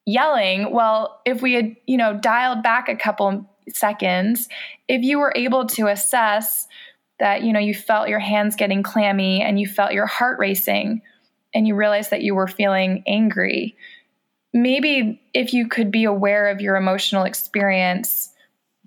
yelling. 0.08 0.72
Well, 0.72 1.22
if 1.26 1.44
we 1.44 1.54
had, 1.54 1.76
you 1.86 1.98
know, 1.98 2.18
dialed 2.18 2.64
back 2.64 2.90
a 2.90 2.96
couple 2.96 3.46
seconds, 3.72 4.48
if 4.88 5.04
you 5.04 5.20
were 5.20 5.34
able 5.36 5.68
to 5.68 5.88
assess 5.88 6.66
that, 7.20 7.44
you 7.44 7.52
know, 7.52 7.60
you 7.60 7.76
felt 7.76 8.08
your 8.08 8.20
hands 8.20 8.56
getting 8.56 8.82
clammy 8.82 9.44
and 9.44 9.60
you 9.60 9.68
felt 9.68 9.92
your 9.92 10.06
heart 10.08 10.40
racing 10.40 11.02
and 11.54 11.68
you 11.68 11.76
realized 11.76 12.10
that 12.10 12.22
you 12.22 12.34
were 12.34 12.48
feeling 12.48 13.04
angry, 13.06 13.76
maybe 14.54 15.22
if 15.34 15.54
you 15.54 15.68
could 15.68 15.92
be 15.92 16.06
aware 16.06 16.48
of 16.48 16.62
your 16.62 16.78
emotional 16.78 17.26
experience 17.26 18.34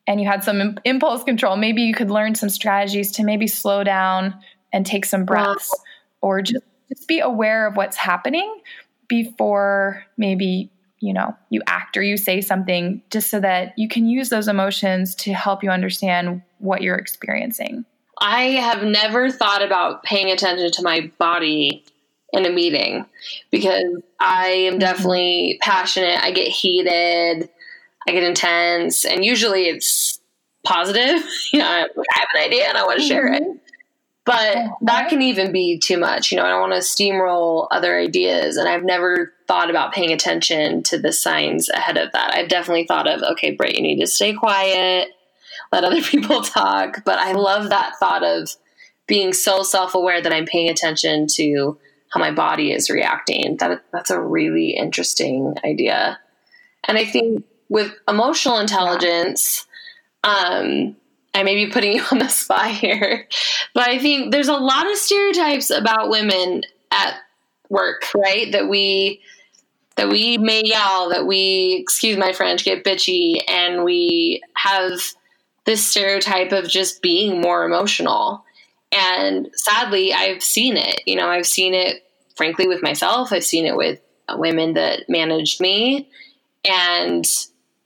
and 0.07 0.23
you 0.23 0.27
had 0.27 0.43
some 0.43 0.79
impulse 0.85 1.23
control, 1.23 1.57
maybe 1.57 1.83
you 1.83 1.93
could 1.93 2.11
learn 2.11 2.35
some 2.35 2.49
strategies 2.49 3.13
to 3.13 3.25
maybe 3.25 3.47
slow 3.47 3.85
down 3.85 4.35
and 4.73 4.87
take 4.87 5.05
some 5.05 5.27
breaths 5.27 5.71
wow. 5.71 5.85
or 6.23 6.43
just, 6.43 6.65
just 6.91 7.09
be 7.09 7.21
aware 7.21 7.67
of 7.67 7.77
what's 7.77 7.97
happening 7.97 8.61
before 9.09 10.05
maybe 10.17 10.71
you 11.01 11.13
know 11.13 11.35
you 11.49 11.61
act 11.67 11.97
or 11.97 12.03
you 12.03 12.17
say 12.17 12.41
something 12.41 13.03
just 13.11 13.31
so 13.31 13.41
that 13.41 13.73
you 13.77 13.89
can 13.89 14.07
use 14.07 14.29
those 14.29 14.49
emotions 14.49 15.15
to 15.15 15.33
help 15.33 15.63
you 15.63 15.71
understand 15.71 16.43
what 16.59 16.83
you're 16.83 16.97
experiencing. 16.97 17.85
I 18.21 18.43
have 18.43 18.83
never 18.83 19.31
thought 19.31 19.63
about 19.63 20.03
paying 20.03 20.31
attention 20.31 20.71
to 20.73 20.83
my 20.83 21.11
body 21.19 21.85
in 22.33 22.47
a 22.47 22.51
meeting 22.51 23.07
because 23.51 23.83
i 24.21 24.47
am 24.47 24.75
mm-hmm. 24.75 24.81
definitely 24.81 25.59
passionate. 25.63 26.23
I 26.23 26.31
get 26.31 26.49
heated. 26.49 27.49
I 28.07 28.13
get 28.13 28.23
intense. 28.23 29.05
And 29.05 29.25
usually 29.25 29.65
it's 29.65 30.21
positive. 30.65 31.25
You 31.53 31.59
know 31.59 31.67
i 31.67 31.81
have 31.81 32.29
an 32.35 32.43
idea 32.43 32.69
and 32.69 32.79
i 32.79 32.85
want 32.85 33.01
to 33.01 33.07
share 33.07 33.33
it. 33.33 33.43
Mm-hmm. 33.43 33.59
But 34.31 34.59
that 34.83 35.09
can 35.09 35.23
even 35.23 35.51
be 35.51 35.77
too 35.77 35.99
much. 35.99 36.31
You 36.31 36.39
know, 36.39 36.45
I 36.45 36.51
don't 36.51 36.61
want 36.61 36.75
to 36.75 36.79
steamroll 36.79 37.67
other 37.73 37.99
ideas. 37.99 38.57
And 38.57 38.69
I've 38.69 38.85
never 38.85 39.33
thought 39.49 39.71
about 39.71 39.93
paying 39.93 40.13
attention 40.13 40.85
to 40.85 40.99
the 40.99 41.13
signs 41.13 41.69
ahead 41.69 41.97
of 41.97 42.13
that. 42.13 42.33
I've 42.33 42.49
definitely 42.49 42.87
thought 42.87 43.09
of, 43.09 43.23
okay, 43.33 43.51
Britt, 43.51 43.75
you 43.75 43.83
need 43.83 43.99
to 43.99 44.07
stay 44.07 44.33
quiet, 44.33 45.09
let 45.73 45.83
other 45.83 46.01
people 46.03 46.43
talk. 46.43 47.03
But 47.05 47.19
I 47.19 47.33
love 47.33 47.71
that 47.71 47.95
thought 47.99 48.23
of 48.23 48.55
being 49.09 49.33
so 49.33 49.65
self 49.65 49.97
aware 49.97 50.23
that 50.23 50.33
I'm 50.33 50.47
paying 50.47 50.71
attention 50.71 51.27
to 51.33 51.77
how 52.11 52.21
my 52.21 52.31
body 52.31 52.71
is 52.71 52.89
reacting. 52.89 53.57
That 53.57 53.83
that's 53.93 54.11
a 54.11 54.21
really 54.21 54.77
interesting 54.77 55.57
idea. 55.65 56.21
And 56.87 56.97
I 56.97 57.05
think 57.05 57.43
with 57.69 57.93
emotional 58.07 58.59
intelligence, 58.59 59.67
um, 60.23 60.95
I 61.35 61.43
may 61.43 61.55
be 61.55 61.71
putting 61.71 61.93
you 61.97 62.05
on 62.11 62.19
the 62.19 62.29
spot 62.29 62.71
here, 62.71 63.27
but 63.75 63.89
I 63.89 63.99
think 63.99 64.33
there's 64.33 64.49
a 64.49 64.55
lot 64.55 64.91
of 64.91 64.97
stereotypes 64.97 65.71
about 65.71 66.11
women 66.11 66.63
at 66.91 67.17
work, 67.69 68.05
right? 68.15 68.51
That 68.53 68.69
we 68.69 69.23
that 69.97 70.09
we 70.09 70.39
may 70.39 70.63
yell, 70.65 71.11
that 71.11 71.27
we, 71.27 71.77
excuse 71.83 72.17
my 72.17 72.33
French, 72.33 72.65
get 72.65 72.85
bitchy, 72.85 73.43
and 73.47 73.85
we 73.85 74.41
have 74.55 74.93
this 75.67 75.87
stereotype 75.87 76.53
of 76.53 76.69
just 76.69 77.03
being 77.03 77.41
more 77.43 77.67
emotional. 77.67 78.43
And 78.93 79.51
sadly, 79.53 80.15
I've 80.15 80.43
seen 80.43 80.79
it. 80.79 81.03
You 81.07 81.17
know, 81.17 81.29
I've 81.29 81.47
seen 81.47 81.75
it, 81.75 82.03
frankly, 82.35 82.67
with 82.67 82.83
myself. 82.83 83.31
I've 83.31 83.45
seen 83.45 83.67
it 83.67 83.77
with 83.77 84.01
women 84.37 84.73
that 84.75 85.09
managed 85.09 85.61
me, 85.61 86.09
and 86.65 87.27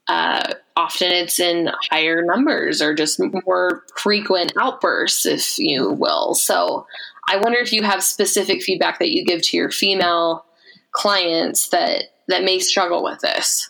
uh, 0.07 0.53
often 0.75 1.11
it's 1.11 1.39
in 1.39 1.69
higher 1.89 2.21
numbers 2.23 2.81
or 2.81 2.93
just 2.93 3.19
more 3.45 3.83
frequent 3.95 4.53
outbursts, 4.59 5.25
if 5.25 5.57
you 5.57 5.91
will. 5.91 6.35
So 6.35 6.85
I 7.27 7.37
wonder 7.37 7.57
if 7.57 7.73
you 7.73 7.83
have 7.83 8.03
specific 8.03 8.61
feedback 8.61 8.99
that 8.99 9.11
you 9.11 9.25
give 9.25 9.41
to 9.43 9.57
your 9.57 9.71
female 9.71 10.45
clients 10.91 11.69
that 11.69 12.05
that 12.27 12.43
may 12.43 12.59
struggle 12.59 13.03
with 13.03 13.19
this. 13.19 13.69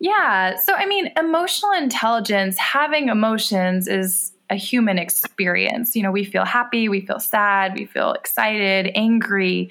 Yeah. 0.00 0.56
So 0.56 0.74
I 0.74 0.86
mean, 0.86 1.12
emotional 1.16 1.72
intelligence, 1.72 2.58
having 2.58 3.08
emotions 3.08 3.88
is 3.88 4.32
a 4.50 4.54
human 4.54 4.98
experience. 4.98 5.94
You 5.94 6.02
know, 6.02 6.10
we 6.10 6.24
feel 6.24 6.44
happy, 6.44 6.88
we 6.88 7.02
feel 7.02 7.20
sad, 7.20 7.74
we 7.74 7.86
feel 7.86 8.12
excited, 8.12 8.90
angry. 8.94 9.70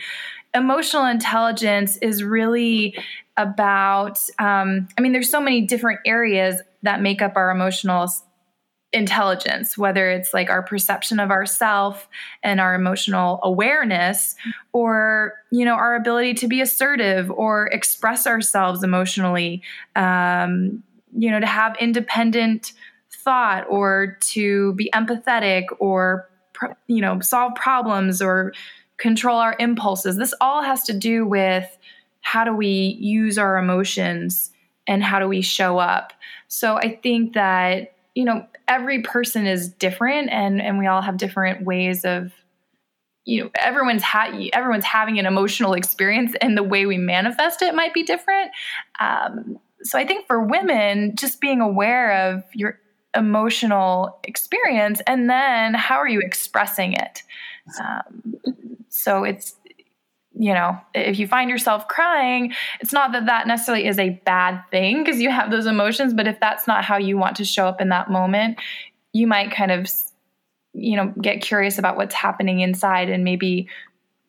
Emotional 0.54 1.06
intelligence 1.06 1.98
is 1.98 2.24
really 2.24 2.96
about, 3.38 4.20
um, 4.40 4.88
I 4.98 5.02
mean, 5.02 5.14
there's 5.14 5.30
so 5.30 5.42
many 5.42 5.62
different 5.62 6.00
areas 6.06 6.62
that 6.84 7.02
make 7.02 7.22
up 7.22 7.34
our 7.36 7.52
emotional 7.52 8.10
intelligence, 8.94 9.78
whether 9.78 10.10
it's 10.10 10.34
like 10.34 10.50
our 10.50 10.64
perception 10.64 11.20
of 11.20 11.30
ourself 11.30 12.08
and 12.42 12.62
our 12.62 12.74
emotional 12.74 13.40
awareness, 13.44 14.36
or, 14.72 15.34
you 15.52 15.66
know, 15.66 15.76
our 15.76 15.96
ability 15.96 16.34
to 16.36 16.48
be 16.48 16.62
assertive 16.62 17.30
or 17.30 17.68
express 17.68 18.26
ourselves 18.26 18.84
emotionally, 18.84 19.62
um, 19.96 20.84
you 21.18 21.30
know, 21.30 21.40
to 21.40 21.46
have 21.46 21.76
independent 21.80 22.72
thought 23.12 23.66
or 23.70 24.18
to 24.22 24.74
be 24.74 24.90
empathetic 24.94 25.66
or, 25.80 26.30
you 26.88 27.02
know, 27.02 27.20
solve 27.20 27.54
problems 27.56 28.22
or 28.22 28.54
control 28.98 29.38
our 29.38 29.56
impulses. 29.60 30.16
This 30.16 30.34
all 30.40 30.64
has 30.64 30.84
to 30.84 30.94
do 30.94 31.26
with 31.26 31.77
how 32.28 32.44
do 32.44 32.54
we 32.54 32.98
use 33.00 33.38
our 33.38 33.56
emotions 33.56 34.52
and 34.86 35.02
how 35.02 35.18
do 35.18 35.30
we 35.30 35.42
show 35.42 35.78
up? 35.78 36.12
So 36.50 36.76
i 36.76 37.00
think 37.02 37.34
that 37.34 37.94
you 38.16 38.26
know 38.26 38.46
every 38.68 39.02
person 39.02 39.48
is 39.48 39.70
different 39.70 40.30
and 40.30 40.62
and 40.62 40.78
we 40.78 40.88
all 40.88 41.02
have 41.02 41.16
different 41.16 41.66
ways 41.66 42.04
of 42.04 42.34
you 43.24 43.44
know 43.44 43.50
everyone's 43.58 44.04
ha- 44.04 44.34
everyone's 44.52 44.84
having 44.84 45.20
an 45.20 45.26
emotional 45.26 45.74
experience 45.74 46.34
and 46.42 46.58
the 46.58 46.64
way 46.64 46.86
we 46.86 46.98
manifest 46.98 47.62
it 47.62 47.74
might 47.74 47.94
be 47.94 48.04
different. 48.04 48.52
Um, 49.00 49.58
so 49.84 49.98
i 49.98 50.06
think 50.06 50.28
for 50.28 50.42
women 50.42 51.16
just 51.16 51.40
being 51.40 51.62
aware 51.62 52.30
of 52.30 52.44
your 52.54 52.78
emotional 53.16 54.20
experience 54.26 55.02
and 55.08 55.30
then 55.30 55.74
how 55.74 55.96
are 55.96 56.10
you 56.10 56.20
expressing 56.20 56.92
it? 56.92 57.24
Um, 57.80 58.36
so 58.90 59.24
it's 59.24 59.56
you 60.40 60.54
know, 60.54 60.80
if 60.94 61.18
you 61.18 61.28
find 61.28 61.50
yourself 61.50 61.88
crying, 61.88 62.54
it's 62.80 62.94
not 62.94 63.12
that 63.14 63.26
that 63.26 63.48
necessarily 63.48 63.88
is 63.88 63.98
a 63.98 64.10
bad 64.24 64.62
thing 64.70 65.04
because 65.04 65.20
you 65.20 65.32
have 65.32 65.50
those 65.50 65.66
emotions, 65.66 66.14
but 66.14 66.28
if 66.28 66.40
that's 66.40 66.68
not 66.68 66.84
how 66.84 66.98
you 66.98 67.18
want 67.18 67.38
to 67.38 67.46
show 67.46 67.68
up 67.68 67.82
in 67.82 67.90
that 67.90 68.12
moment, 68.12 68.60
you 69.14 69.26
might 69.26 69.52
kind 69.52 69.72
of, 69.72 69.90
you 70.74 70.96
know, 70.96 71.12
get 71.20 71.42
curious 71.42 71.80
about 71.80 71.98
what's 71.98 72.14
happening 72.14 72.60
inside 72.60 73.10
and 73.10 73.24
maybe 73.24 73.68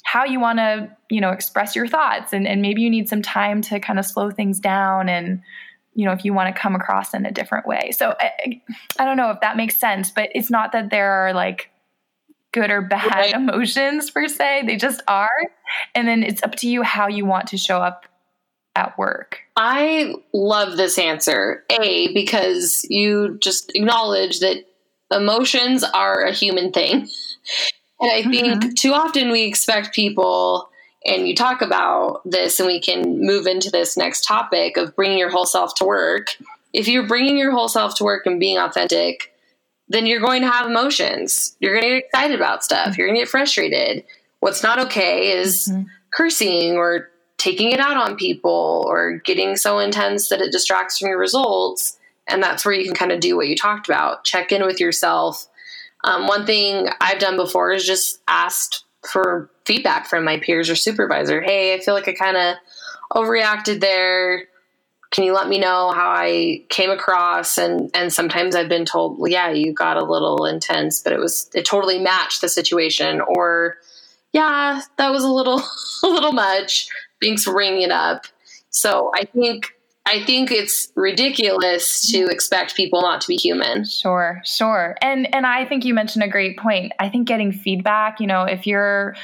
how 0.02 0.24
you 0.24 0.40
want 0.40 0.58
to, 0.58 0.88
you 1.10 1.20
know, 1.20 1.30
express 1.30 1.76
your 1.76 1.86
thoughts. 1.86 2.32
And, 2.32 2.48
and 2.48 2.62
maybe 2.62 2.80
you 2.80 2.88
need 2.88 3.08
some 3.08 3.20
time 3.20 3.60
to 3.62 3.78
kind 3.78 3.98
of 3.98 4.06
slow 4.06 4.30
things 4.30 4.58
down 4.60 5.10
and, 5.10 5.42
you 5.94 6.06
know, 6.06 6.12
if 6.12 6.24
you 6.24 6.32
want 6.32 6.54
to 6.54 6.58
come 6.58 6.74
across 6.74 7.12
in 7.12 7.26
a 7.26 7.30
different 7.30 7.66
way. 7.66 7.90
So 7.90 8.14
I, 8.18 8.62
I 8.98 9.04
don't 9.04 9.18
know 9.18 9.30
if 9.30 9.40
that 9.42 9.58
makes 9.58 9.76
sense, 9.76 10.10
but 10.10 10.30
it's 10.34 10.48
not 10.48 10.72
that 10.72 10.88
there 10.88 11.10
are 11.10 11.34
like, 11.34 11.70
good 12.58 12.70
or 12.70 12.82
bad 12.82 13.10
right. 13.10 13.34
emotions 13.34 14.10
per 14.10 14.26
se. 14.28 14.64
They 14.66 14.76
just 14.76 15.02
are. 15.06 15.30
And 15.94 16.08
then 16.08 16.22
it's 16.22 16.42
up 16.42 16.56
to 16.56 16.68
you 16.68 16.82
how 16.82 17.08
you 17.08 17.24
want 17.24 17.48
to 17.48 17.56
show 17.58 17.78
up 17.78 18.06
at 18.74 18.96
work. 18.98 19.38
I 19.56 20.14
love 20.32 20.76
this 20.76 20.98
answer. 20.98 21.64
A, 21.70 22.12
because 22.14 22.86
you 22.88 23.38
just 23.40 23.74
acknowledge 23.74 24.40
that 24.40 24.64
emotions 25.10 25.84
are 25.84 26.22
a 26.22 26.32
human 26.32 26.72
thing. 26.72 27.08
And 28.00 28.10
I 28.12 28.22
think 28.22 28.62
mm-hmm. 28.62 28.74
too 28.74 28.92
often 28.92 29.30
we 29.30 29.42
expect 29.42 29.94
people, 29.94 30.68
and 31.04 31.26
you 31.26 31.34
talk 31.34 31.62
about 31.62 32.20
this, 32.24 32.60
and 32.60 32.66
we 32.66 32.80
can 32.80 33.20
move 33.20 33.46
into 33.46 33.70
this 33.70 33.96
next 33.96 34.24
topic 34.24 34.76
of 34.76 34.94
bringing 34.94 35.18
your 35.18 35.30
whole 35.30 35.46
self 35.46 35.74
to 35.76 35.84
work. 35.84 36.36
If 36.72 36.86
you're 36.86 37.08
bringing 37.08 37.36
your 37.36 37.50
whole 37.50 37.68
self 37.68 37.96
to 37.96 38.04
work 38.04 38.26
and 38.26 38.38
being 38.38 38.58
authentic, 38.58 39.32
then 39.88 40.06
you're 40.06 40.20
going 40.20 40.42
to 40.42 40.50
have 40.50 40.66
emotions. 40.66 41.56
You're 41.60 41.72
going 41.72 41.82
to 41.82 41.88
get 41.88 42.04
excited 42.04 42.36
about 42.36 42.64
stuff. 42.64 42.96
You're 42.96 43.08
going 43.08 43.16
to 43.16 43.22
get 43.22 43.28
frustrated. 43.28 44.04
What's 44.40 44.62
not 44.62 44.78
okay 44.86 45.32
is 45.32 45.68
mm-hmm. 45.68 45.84
cursing 46.10 46.76
or 46.76 47.08
taking 47.38 47.72
it 47.72 47.80
out 47.80 47.96
on 47.96 48.16
people 48.16 48.84
or 48.88 49.20
getting 49.24 49.56
so 49.56 49.78
intense 49.78 50.28
that 50.28 50.40
it 50.40 50.52
distracts 50.52 50.98
from 50.98 51.08
your 51.08 51.18
results. 51.18 51.98
And 52.26 52.42
that's 52.42 52.64
where 52.64 52.74
you 52.74 52.84
can 52.84 52.94
kind 52.94 53.12
of 53.12 53.20
do 53.20 53.36
what 53.36 53.48
you 53.48 53.56
talked 53.56 53.88
about 53.88 54.24
check 54.24 54.52
in 54.52 54.66
with 54.66 54.80
yourself. 54.80 55.46
Um, 56.04 56.26
one 56.26 56.46
thing 56.46 56.88
I've 57.00 57.18
done 57.18 57.36
before 57.36 57.72
is 57.72 57.86
just 57.86 58.20
asked 58.28 58.84
for 59.10 59.50
feedback 59.64 60.06
from 60.06 60.24
my 60.24 60.38
peers 60.38 60.68
or 60.68 60.76
supervisor. 60.76 61.40
Hey, 61.40 61.74
I 61.74 61.80
feel 61.80 61.94
like 61.94 62.08
I 62.08 62.12
kind 62.12 62.36
of 62.36 62.56
overreacted 63.14 63.80
there. 63.80 64.47
Can 65.10 65.24
you 65.24 65.32
let 65.32 65.48
me 65.48 65.58
know 65.58 65.90
how 65.92 66.10
I 66.10 66.64
came 66.68 66.90
across? 66.90 67.58
And 67.58 67.90
and 67.94 68.12
sometimes 68.12 68.54
I've 68.54 68.68
been 68.68 68.84
told, 68.84 69.18
well, 69.18 69.30
yeah, 69.30 69.50
you 69.50 69.72
got 69.72 69.96
a 69.96 70.04
little 70.04 70.44
intense, 70.44 71.00
but 71.00 71.12
it 71.12 71.18
was 71.18 71.50
it 71.54 71.64
totally 71.64 71.98
matched 71.98 72.40
the 72.40 72.48
situation. 72.48 73.20
Or 73.20 73.76
yeah, 74.32 74.82
that 74.96 75.10
was 75.10 75.24
a 75.24 75.30
little 75.30 75.62
a 76.02 76.06
little 76.06 76.32
much. 76.32 76.88
For 77.42 77.52
bringing 77.52 77.82
it 77.82 77.90
up. 77.90 78.26
So 78.70 79.10
I 79.14 79.24
think 79.24 79.74
I 80.06 80.24
think 80.24 80.50
it's 80.50 80.90
ridiculous 80.94 82.10
to 82.12 82.26
expect 82.26 82.76
people 82.76 83.02
not 83.02 83.20
to 83.22 83.28
be 83.28 83.36
human. 83.36 83.84
Sure, 83.84 84.40
sure. 84.44 84.96
And 85.02 85.34
and 85.34 85.46
I 85.46 85.64
think 85.64 85.84
you 85.84 85.94
mentioned 85.94 86.22
a 86.22 86.28
great 86.28 86.58
point. 86.58 86.92
I 86.98 87.08
think 87.08 87.26
getting 87.26 87.52
feedback, 87.52 88.20
you 88.20 88.26
know, 88.26 88.44
if 88.44 88.66
you're 88.66 89.16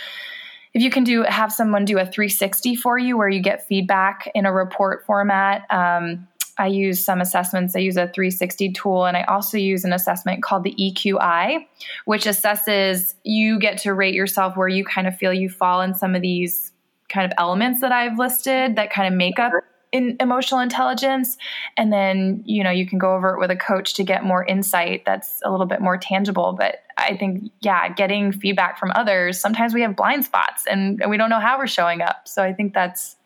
if 0.75 0.83
you 0.83 0.90
can 0.90 1.04
do 1.04 1.23
have 1.23 1.52
someone 1.52 1.85
do 1.85 1.99
a 1.99 2.04
360 2.04 2.76
for 2.76 2.99
you 2.99 3.16
where 3.16 3.28
you 3.28 3.40
get 3.40 3.66
feedback 3.66 4.31
in 4.35 4.45
a 4.45 4.52
report 4.52 5.04
format 5.07 5.62
um, 5.71 6.26
i 6.59 6.66
use 6.66 7.04
some 7.04 7.21
assessments. 7.21 7.75
I 7.75 7.81
use 7.81 7.97
a 7.97 8.09
360 8.09 8.73
tool 8.73 9.07
and 9.07 9.16
i 9.16 9.23
also 9.25 9.57
use 9.57 9.85
an 9.85 9.93
assessment 9.93 10.43
called 10.43 10.64
the 10.64 10.75
eqi 10.78 11.66
which 12.04 12.25
assesses 12.25 13.14
you 13.25 13.59
get 13.59 13.78
to 13.78 13.95
rate 13.95 14.14
yourself 14.14 14.57
where 14.57 14.69
you 14.69 14.85
kind 14.85 15.07
of 15.07 15.16
feel 15.16 15.33
you 15.33 15.49
fall 15.49 15.81
in 15.81 15.95
some 15.95 16.14
of 16.14 16.23
these 16.23 16.73
kind 17.09 17.25
of 17.25 17.33
elements 17.38 17.81
that 17.81 17.93
i've 17.93 18.19
listed 18.19 18.76
that 18.76 18.90
kind 18.90 19.07
of 19.07 19.16
make 19.16 19.38
up 19.38 19.52
in 19.94 20.16
emotional 20.18 20.60
intelligence. 20.60 21.38
And 21.76 21.92
then 21.92 22.42
you 22.44 22.64
know 22.64 22.70
you 22.70 22.84
can 22.86 22.98
go 22.98 23.14
over 23.14 23.30
it 23.34 23.38
with 23.38 23.50
a 23.50 23.56
coach 23.56 23.94
to 23.94 24.02
get 24.02 24.24
more 24.24 24.44
insight 24.44 25.04
that's 25.06 25.40
a 25.44 25.50
little 25.50 25.66
bit 25.66 25.80
more 25.80 25.96
tangible. 25.96 26.54
But 26.58 26.80
i 26.96 27.16
think 27.16 27.50
yeah 27.60 27.88
getting 27.88 28.30
feedback 28.30 28.78
from 28.78 28.92
others 28.94 29.40
sometimes 29.40 29.74
we 29.74 29.80
have 29.80 29.96
blind 29.96 30.24
spots 30.24 30.62
and, 30.70 31.02
and 31.02 31.10
we 31.10 31.16
don't 31.16 31.28
know 31.28 31.40
how 31.40 31.58
we're 31.58 31.66
showing 31.66 32.02
up. 32.02 32.28
So 32.28 32.42
i 32.42 32.52
think 32.52 32.74
that's 32.74 33.16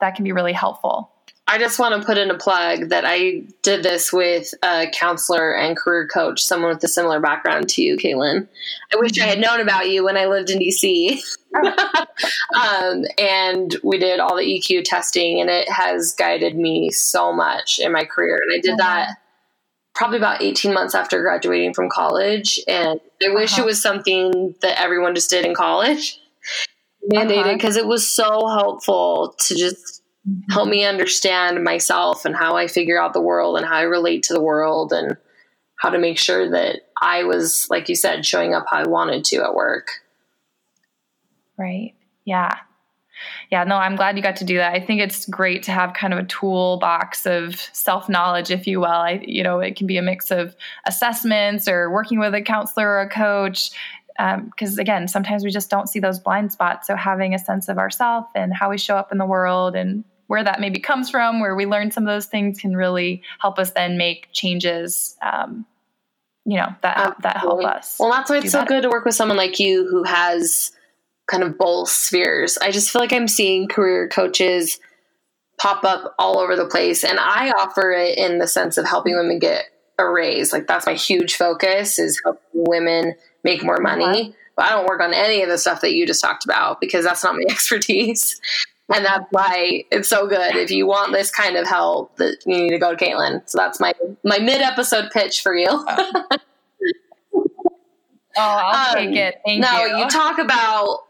that 0.00 0.14
can 0.16 0.24
be 0.24 0.32
really 0.32 0.52
helpful. 0.52 1.10
I 1.48 1.58
just 1.58 1.78
want 1.78 2.00
to 2.00 2.06
put 2.06 2.18
in 2.18 2.30
a 2.30 2.38
plug 2.38 2.88
that 2.90 3.04
I 3.04 3.42
did 3.62 3.82
this 3.82 4.12
with 4.12 4.54
a 4.62 4.86
counselor 4.92 5.56
and 5.56 5.76
career 5.76 6.06
coach, 6.06 6.42
someone 6.42 6.72
with 6.72 6.84
a 6.84 6.88
similar 6.88 7.20
background 7.20 7.68
to 7.70 7.82
you, 7.82 7.96
Caitlin. 7.96 8.46
I 8.92 8.96
wish 8.96 9.18
I 9.20 9.24
had 9.24 9.38
mm-hmm. 9.38 9.42
known 9.42 9.60
about 9.60 9.90
you 9.90 10.04
when 10.04 10.16
I 10.16 10.26
lived 10.26 10.50
in 10.50 10.60
DC. 10.60 11.20
um, 12.60 13.04
and 13.18 13.76
we 13.82 13.98
did 13.98 14.20
all 14.20 14.36
the 14.36 14.42
EQ 14.42 14.84
testing, 14.84 15.40
and 15.40 15.50
it 15.50 15.68
has 15.68 16.14
guided 16.14 16.56
me 16.56 16.90
so 16.90 17.32
much 17.32 17.78
in 17.78 17.92
my 17.92 18.04
career. 18.04 18.40
And 18.42 18.58
I 18.58 18.60
did 18.60 18.78
that 18.78 19.16
probably 19.94 20.18
about 20.18 20.42
18 20.42 20.72
months 20.72 20.94
after 20.94 21.20
graduating 21.22 21.74
from 21.74 21.90
college. 21.90 22.60
And 22.66 23.00
I 23.24 23.34
wish 23.34 23.52
uh-huh. 23.52 23.62
it 23.62 23.66
was 23.66 23.82
something 23.82 24.54
that 24.62 24.80
everyone 24.80 25.14
just 25.14 25.30
did 25.30 25.44
in 25.44 25.54
college, 25.54 26.18
mandated, 27.12 27.54
because 27.54 27.76
uh-huh. 27.76 27.86
it 27.86 27.88
was 27.88 28.08
so 28.08 28.46
helpful 28.48 29.34
to 29.38 29.54
just 29.54 30.02
help 30.50 30.68
me 30.68 30.84
understand 30.84 31.64
myself 31.64 32.24
and 32.24 32.34
how 32.34 32.56
I 32.56 32.68
figure 32.68 33.00
out 33.00 33.12
the 33.12 33.20
world 33.20 33.56
and 33.56 33.66
how 33.66 33.76
I 33.76 33.82
relate 33.82 34.22
to 34.24 34.34
the 34.34 34.40
world 34.40 34.92
and 34.92 35.16
how 35.80 35.90
to 35.90 35.98
make 35.98 36.18
sure 36.18 36.48
that 36.50 36.82
I 37.00 37.24
was, 37.24 37.66
like 37.70 37.88
you 37.88 37.96
said, 37.96 38.24
showing 38.24 38.54
up 38.54 38.66
how 38.70 38.78
I 38.78 38.86
wanted 38.86 39.24
to 39.26 39.42
at 39.42 39.54
work. 39.54 39.88
Right. 41.62 41.94
Yeah. 42.24 42.58
Yeah, 43.50 43.62
no, 43.62 43.76
I'm 43.76 43.94
glad 43.94 44.16
you 44.16 44.22
got 44.22 44.36
to 44.36 44.44
do 44.44 44.56
that. 44.56 44.74
I 44.74 44.80
think 44.80 45.00
it's 45.00 45.26
great 45.26 45.62
to 45.64 45.70
have 45.70 45.94
kind 45.94 46.12
of 46.12 46.18
a 46.18 46.24
toolbox 46.24 47.24
of 47.24 47.54
self 47.72 48.08
knowledge, 48.08 48.50
if 48.50 48.66
you 48.66 48.80
will. 48.80 48.86
I, 48.86 49.22
you 49.24 49.44
know, 49.44 49.60
it 49.60 49.76
can 49.76 49.86
be 49.86 49.96
a 49.96 50.02
mix 50.02 50.32
of 50.32 50.56
assessments 50.86 51.68
or 51.68 51.90
working 51.90 52.18
with 52.18 52.34
a 52.34 52.42
counselor 52.42 52.88
or 52.88 53.02
a 53.02 53.08
coach, 53.08 53.70
because 54.16 54.74
um, 54.74 54.80
again 54.80 55.06
sometimes 55.06 55.44
we 55.44 55.50
just 55.50 55.70
don't 55.70 55.88
see 55.88 56.00
those 56.00 56.18
blind 56.18 56.52
spots 56.52 56.86
so 56.86 56.96
having 56.96 57.34
a 57.34 57.38
sense 57.38 57.68
of 57.68 57.78
ourself 57.78 58.26
and 58.34 58.52
how 58.52 58.68
we 58.68 58.76
show 58.76 58.96
up 58.96 59.10
in 59.10 59.18
the 59.18 59.24
world 59.24 59.74
and 59.74 60.04
where 60.26 60.42
that 60.42 60.60
maybe 60.60 60.80
comes 60.80 61.10
from, 61.10 61.40
where 61.40 61.54
we 61.54 61.66
learn 61.66 61.90
some 61.90 62.04
of 62.04 62.08
those 62.08 62.26
things 62.26 62.58
can 62.58 62.74
really 62.74 63.22
help 63.38 63.58
us 63.58 63.70
then 63.72 63.96
make 63.98 64.28
changes. 64.32 65.16
Um, 65.22 65.66
you 66.44 66.56
know 66.56 66.74
that 66.82 67.16
that 67.22 67.36
help 67.36 67.64
us. 67.64 67.96
Well, 68.00 68.10
that's 68.10 68.28
why 68.28 68.38
it's 68.38 68.50
so 68.50 68.60
better. 68.60 68.68
good 68.68 68.82
to 68.82 68.88
work 68.88 69.04
with 69.04 69.14
someone 69.14 69.36
like 69.36 69.60
you 69.60 69.86
who 69.88 70.02
has 70.02 70.72
kind 71.32 71.42
of 71.42 71.58
both 71.58 71.88
spheres. 71.88 72.58
I 72.58 72.70
just 72.70 72.90
feel 72.90 73.00
like 73.00 73.12
I'm 73.12 73.28
seeing 73.28 73.66
career 73.66 74.08
coaches 74.08 74.78
pop 75.58 75.84
up 75.84 76.14
all 76.18 76.38
over 76.38 76.54
the 76.54 76.66
place, 76.66 77.02
and 77.04 77.18
I 77.18 77.50
offer 77.50 77.92
it 77.92 78.18
in 78.18 78.38
the 78.38 78.46
sense 78.46 78.78
of 78.78 78.86
helping 78.86 79.16
women 79.16 79.38
get 79.38 79.64
a 79.98 80.08
raise. 80.08 80.52
Like 80.52 80.66
that's 80.66 80.86
my 80.86 80.94
huge 80.94 81.34
focus 81.34 81.98
is 81.98 82.20
helping 82.24 82.42
women 82.52 83.14
make 83.42 83.64
more 83.64 83.80
money. 83.80 84.04
Uh-huh. 84.04 84.32
But 84.54 84.66
I 84.66 84.70
don't 84.70 84.86
work 84.86 85.00
on 85.00 85.14
any 85.14 85.42
of 85.42 85.48
the 85.48 85.56
stuff 85.56 85.80
that 85.80 85.94
you 85.94 86.06
just 86.06 86.20
talked 86.20 86.44
about 86.44 86.78
because 86.78 87.04
that's 87.04 87.24
not 87.24 87.34
my 87.34 87.44
expertise 87.48 88.38
and 88.94 89.04
that's 89.04 89.24
why 89.30 89.84
it's 89.90 90.08
so 90.08 90.26
good. 90.26 90.56
If 90.56 90.70
you 90.70 90.86
want 90.86 91.12
this 91.12 91.30
kind 91.30 91.56
of 91.56 91.66
help, 91.66 92.16
that 92.16 92.38
you 92.46 92.56
need 92.56 92.70
to 92.70 92.78
go 92.78 92.94
to 92.94 93.04
Caitlin. 93.04 93.48
So 93.48 93.58
that's 93.58 93.80
my 93.80 93.94
my 94.24 94.38
mid 94.38 94.60
episode 94.60 95.10
pitch 95.10 95.40
for 95.42 95.54
you. 95.54 95.68
oh, 95.70 96.38
I'll 98.36 98.90
um, 98.90 98.96
take 98.96 99.16
it. 99.16 99.40
Thank 99.46 99.60
now, 99.60 99.84
you. 99.84 99.98
you 99.98 100.08
talk 100.08 100.38
about 100.38 101.00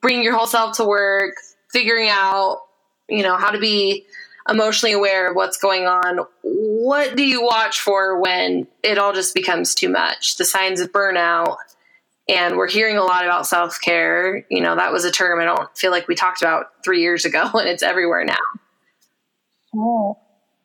bringing 0.00 0.22
your 0.22 0.36
whole 0.36 0.46
self 0.46 0.76
to 0.76 0.84
work, 0.84 1.34
figuring 1.70 2.08
out, 2.08 2.62
you 3.08 3.22
know, 3.22 3.36
how 3.36 3.50
to 3.50 3.58
be 3.58 4.06
emotionally 4.48 4.92
aware 4.92 5.30
of 5.30 5.36
what's 5.36 5.58
going 5.58 5.86
on. 5.86 6.20
What 6.42 7.16
do 7.16 7.24
you 7.24 7.42
watch 7.44 7.80
for 7.80 8.20
when 8.20 8.66
it 8.82 8.98
all 8.98 9.12
just 9.12 9.34
becomes 9.34 9.74
too 9.74 9.88
much? 9.88 10.36
The 10.36 10.44
signs 10.44 10.80
of 10.80 10.92
burnout 10.92 11.56
and 12.30 12.56
we're 12.56 12.68
hearing 12.68 12.96
a 12.96 13.02
lot 13.02 13.24
about 13.24 13.46
self 13.46 13.80
care. 13.80 14.46
You 14.48 14.60
know, 14.60 14.76
that 14.76 14.92
was 14.92 15.04
a 15.04 15.10
term 15.10 15.40
I 15.40 15.44
don't 15.44 15.76
feel 15.76 15.90
like 15.90 16.06
we 16.06 16.14
talked 16.14 16.42
about 16.42 16.66
three 16.84 17.00
years 17.00 17.24
ago, 17.24 17.50
and 17.54 17.68
it's 17.68 17.82
everywhere 17.82 18.24
now. 18.24 18.36
Oh, 19.74 20.18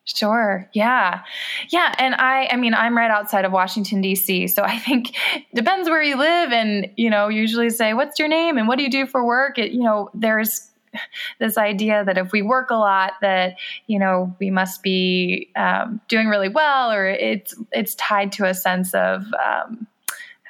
Sure. 0.05 0.69
Yeah. 0.73 1.23
Yeah. 1.69 1.93
And 1.97 2.13
I, 2.15 2.47
I 2.51 2.57
mean, 2.57 2.75
I'm 2.75 2.95
right 2.95 3.09
outside 3.09 3.43
of 3.43 3.51
Washington, 3.51 4.01
D.C. 4.01 4.47
So 4.47 4.61
I 4.63 4.77
think 4.77 5.15
depends 5.53 5.89
where 5.89 6.03
you 6.03 6.15
live. 6.15 6.51
And, 6.51 6.91
you 6.95 7.09
know, 7.09 7.27
usually 7.27 7.71
say, 7.71 7.93
what's 7.95 8.19
your 8.19 8.27
name 8.27 8.57
and 8.57 8.67
what 8.67 8.77
do 8.77 8.83
you 8.83 8.91
do 8.91 9.07
for 9.07 9.25
work? 9.25 9.57
It, 9.57 9.71
you 9.71 9.81
know, 9.83 10.11
there's 10.13 10.69
this 11.39 11.57
idea 11.57 12.05
that 12.05 12.19
if 12.19 12.31
we 12.31 12.43
work 12.43 12.69
a 12.69 12.75
lot, 12.75 13.13
that, 13.21 13.55
you 13.87 13.97
know, 13.97 14.35
we 14.39 14.51
must 14.51 14.83
be 14.83 15.49
um, 15.55 15.99
doing 16.07 16.27
really 16.27 16.49
well, 16.49 16.91
or 16.91 17.07
it's, 17.07 17.55
it's 17.71 17.95
tied 17.95 18.31
to 18.33 18.45
a 18.45 18.53
sense 18.53 18.93
of, 18.93 19.25
um, 19.43 19.87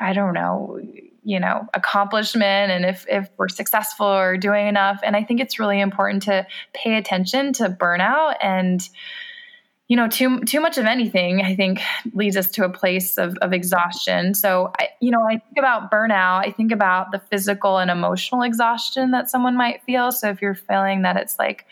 I 0.01 0.11
don't 0.11 0.33
know, 0.33 0.79
you 1.23 1.39
know, 1.39 1.67
accomplishment 1.73 2.71
and 2.71 2.85
if 2.85 3.05
if 3.09 3.29
we're 3.37 3.47
successful 3.47 4.05
or 4.05 4.37
doing 4.37 4.67
enough. 4.67 4.99
And 5.01 5.15
I 5.15 5.23
think 5.23 5.39
it's 5.39 5.57
really 5.57 5.79
important 5.79 6.21
to 6.23 6.45
pay 6.73 6.97
attention 6.97 7.53
to 7.53 7.69
burnout 7.69 8.35
and 8.43 8.87
you 9.87 9.95
know 9.95 10.07
too 10.07 10.39
too 10.41 10.59
much 10.59 10.77
of 10.77 10.85
anything 10.85 11.41
i 11.41 11.55
think 11.55 11.79
leads 12.13 12.35
us 12.35 12.49
to 12.49 12.65
a 12.65 12.69
place 12.69 13.17
of, 13.17 13.37
of 13.37 13.53
exhaustion. 13.53 14.33
So 14.33 14.71
I, 14.79 14.89
you 14.99 15.11
know 15.11 15.23
i 15.27 15.37
think 15.37 15.57
about 15.57 15.91
burnout 15.91 16.45
i 16.45 16.51
think 16.51 16.71
about 16.71 17.11
the 17.11 17.19
physical 17.19 17.77
and 17.77 17.91
emotional 17.91 18.41
exhaustion 18.41 19.11
that 19.11 19.29
someone 19.29 19.55
might 19.55 19.83
feel. 19.83 20.11
So 20.11 20.29
if 20.29 20.41
you're 20.41 20.55
feeling 20.55 21.03
that 21.03 21.17
it's 21.17 21.37
like 21.37 21.65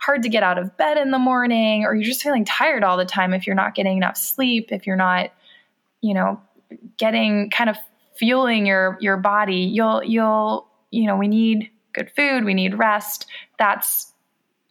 hard 0.00 0.22
to 0.22 0.28
get 0.28 0.42
out 0.42 0.58
of 0.58 0.76
bed 0.76 0.98
in 0.98 1.12
the 1.12 1.18
morning 1.18 1.84
or 1.84 1.94
you're 1.94 2.04
just 2.04 2.22
feeling 2.22 2.44
tired 2.44 2.84
all 2.84 2.96
the 2.96 3.04
time 3.04 3.32
if 3.32 3.46
you're 3.46 3.56
not 3.56 3.74
getting 3.74 3.96
enough 3.96 4.16
sleep 4.16 4.70
if 4.70 4.86
you're 4.86 4.96
not 4.96 5.30
you 6.00 6.12
know 6.12 6.40
getting 6.98 7.50
kind 7.50 7.70
of 7.70 7.76
fueling 8.16 8.66
your 8.66 8.98
your 9.00 9.16
body 9.16 9.56
you'll 9.56 10.02
you'll 10.02 10.66
you 10.90 11.06
know 11.06 11.16
we 11.16 11.28
need 11.28 11.70
good 11.94 12.10
food 12.14 12.44
we 12.44 12.52
need 12.52 12.76
rest. 12.76 13.26
That's 13.58 14.12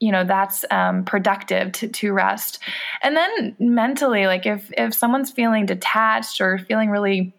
you 0.03 0.11
know 0.11 0.25
that's 0.25 0.65
um, 0.69 1.05
productive 1.05 1.71
to, 1.71 1.87
to 1.87 2.11
rest 2.11 2.59
and 3.01 3.15
then 3.15 3.55
mentally 3.57 4.27
like 4.27 4.45
if 4.45 4.69
if 4.77 4.93
someone's 4.93 5.31
feeling 5.31 5.65
detached 5.65 6.41
or 6.41 6.57
feeling 6.57 6.89
really 6.89 7.33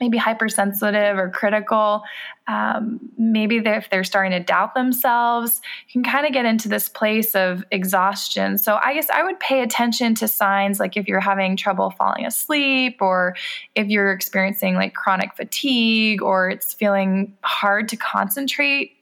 maybe 0.00 0.18
hypersensitive 0.18 1.16
or 1.16 1.30
critical. 1.30 2.02
Um, 2.48 2.98
maybe 3.16 3.60
they're, 3.60 3.76
if 3.78 3.88
they're 3.88 4.02
starting 4.02 4.32
to 4.32 4.40
doubt 4.40 4.74
themselves, 4.74 5.60
you 5.86 6.02
can 6.02 6.10
kind 6.10 6.26
of 6.26 6.32
get 6.32 6.44
into 6.44 6.68
this 6.68 6.88
place 6.88 7.36
of 7.36 7.62
exhaustion. 7.70 8.58
So 8.58 8.80
I 8.82 8.94
guess 8.94 9.08
I 9.10 9.22
would 9.22 9.38
pay 9.38 9.62
attention 9.62 10.16
to 10.16 10.26
signs 10.26 10.80
like 10.80 10.96
if 10.96 11.06
you're 11.06 11.20
having 11.20 11.56
trouble 11.56 11.90
falling 11.90 12.26
asleep, 12.26 12.98
or 13.00 13.36
if 13.76 13.86
you're 13.86 14.12
experiencing 14.12 14.74
like 14.74 14.94
chronic 14.94 15.36
fatigue, 15.36 16.20
or 16.20 16.50
it's 16.50 16.74
feeling 16.74 17.36
hard 17.42 17.88
to 17.90 17.96
concentrate 17.96 18.92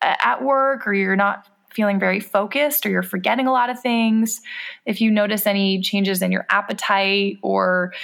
at 0.00 0.42
work, 0.42 0.88
or 0.88 0.94
you're 0.94 1.14
not 1.14 1.46
feeling 1.78 2.00
very 2.00 2.18
focused 2.18 2.84
or 2.84 2.90
you're 2.90 3.04
forgetting 3.04 3.46
a 3.46 3.52
lot 3.52 3.70
of 3.70 3.78
things, 3.78 4.40
if 4.84 5.00
you 5.00 5.12
notice 5.12 5.46
any 5.46 5.80
changes 5.80 6.22
in 6.22 6.32
your 6.32 6.44
appetite 6.50 7.38
or 7.40 7.94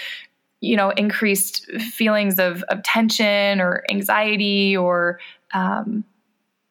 you 0.61 0.77
know 0.77 0.91
increased 0.91 1.67
feelings 1.81 2.39
of, 2.39 2.63
of 2.69 2.81
tension 2.85 3.61
or 3.61 3.83
anxiety 3.91 4.77
or 4.77 5.19
um, 5.53 6.05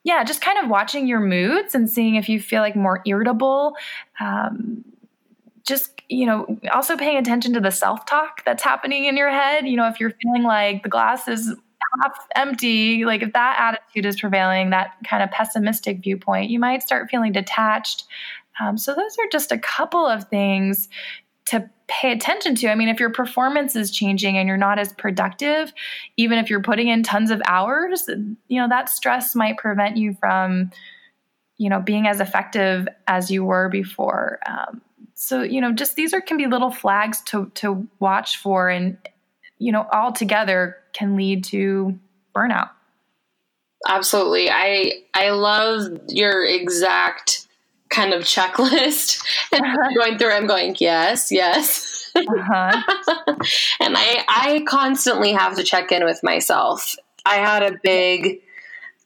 yeah 0.06 0.24
just 0.24 0.40
kind 0.40 0.58
of 0.64 0.70
watching 0.70 1.06
your 1.06 1.20
moods 1.20 1.76
and 1.76 1.90
seeing 1.90 2.16
if 2.16 2.30
you 2.30 2.40
feel 2.40 2.62
like 2.62 2.76
more 2.76 3.02
irritable 3.06 3.76
um, 4.22 4.86
just 5.68 6.02
you 6.08 6.26
know 6.26 6.58
also 6.72 6.96
paying 6.96 7.18
attention 7.18 7.52
to 7.54 7.60
the 7.60 7.70
self-talk 7.70 8.46
that's 8.46 8.64
happening 8.64 9.06
in 9.06 9.18
your 9.18 9.30
head. 9.30 9.68
You 9.68 9.76
know 9.76 9.90
if 9.90 10.00
you're 10.00 10.14
feeling 10.22 10.44
like 10.44 10.84
the 10.84 10.90
glass 10.90 11.28
is 11.28 11.54
empty 12.36 13.06
like 13.06 13.22
if 13.22 13.34
that 13.34 13.58
attitude 13.60 14.06
is 14.06 14.20
prevailing 14.20 14.70
that 14.72 14.94
kind 15.08 15.24
of 15.24 15.32
pessimistic 15.32 16.02
viewpoint 16.02 16.50
you 16.50 16.60
might 16.60 16.82
start 16.82 17.10
feeling 17.10 17.32
detached 17.32 18.06
Um, 18.60 18.78
so, 18.78 18.94
those 18.94 19.18
are 19.20 19.28
just 19.32 19.52
a 19.52 19.58
couple 19.58 20.06
of 20.06 20.26
things 20.30 20.90
to 21.46 21.70
pay 21.88 22.12
attention 22.12 22.56
to. 22.56 22.70
I 22.70 22.76
mean, 22.76 22.88
if 22.90 23.00
your 23.00 23.10
performance 23.10 23.76
is 23.76 23.92
changing 23.92 24.38
and 24.38 24.48
you're 24.48 24.58
not 24.58 24.80
as 24.80 24.94
productive, 24.94 25.74
even 26.18 26.40
if 26.40 26.50
you're 26.50 26.62
putting 26.62 26.88
in 26.88 27.04
tons 27.04 27.32
of 27.32 27.42
hours, 27.48 28.08
you 28.08 28.62
know, 28.62 28.70
that 28.70 28.90
stress 28.90 29.36
might 29.36 29.58
prevent 29.58 29.98
you 29.98 30.16
from, 30.20 30.72
you 31.58 31.70
know, 31.70 31.80
being 31.82 32.08
as 32.08 32.20
effective 32.22 32.88
as 33.08 33.30
you 33.30 33.44
were 33.44 33.70
before. 33.70 34.40
Um, 34.48 34.82
so, 35.16 35.42
you 35.44 35.62
know, 35.62 35.72
just 35.72 35.96
these 35.96 36.14
are 36.14 36.22
can 36.22 36.38
be 36.38 36.48
little 36.48 36.72
flags 36.72 37.22
to 37.24 37.52
to 37.56 37.88
watch 38.00 38.38
for 38.38 38.70
and 38.70 38.98
you 39.64 39.72
know, 39.72 39.88
all 39.94 40.12
together 40.12 40.78
can 40.92 41.16
lead 41.16 41.46
to 41.46 41.98
burnout. 42.36 42.70
Absolutely. 43.88 44.50
I 44.50 45.04
I 45.14 45.30
love 45.32 46.00
your 46.10 46.46
exact 46.46 47.48
kind 47.90 48.14
of 48.14 48.24
checklist. 48.24 49.24
Uh-huh. 49.54 49.90
going 49.98 50.18
through, 50.18 50.32
I'm 50.32 50.48
going, 50.48 50.76
yes, 50.80 51.32
yes. 51.32 52.12
Uh-huh. 52.16 52.82
and 53.80 53.96
I 53.96 54.26
I 54.28 54.64
constantly 54.68 55.32
have 55.32 55.58
to 55.58 55.64
check 55.64 55.92
in 55.92 56.04
with 56.04 56.24
myself. 56.24 56.96
I 57.24 57.36
had 57.36 57.62
a 57.62 57.78
big 57.84 58.42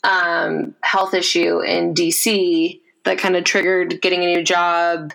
um, 0.06 0.74
health 0.82 1.14
issue 1.14 1.60
in 1.60 1.94
DC 1.94 2.80
that 3.04 3.18
kind 3.18 3.36
of 3.36 3.44
triggered 3.44 4.02
getting 4.02 4.24
a 4.24 4.34
new 4.36 4.44
job, 4.44 5.12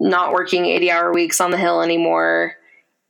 not 0.00 0.32
working 0.32 0.66
80 0.66 0.90
hour 0.90 1.12
weeks 1.12 1.40
on 1.40 1.52
the 1.52 1.58
hill 1.58 1.80
anymore. 1.80 2.54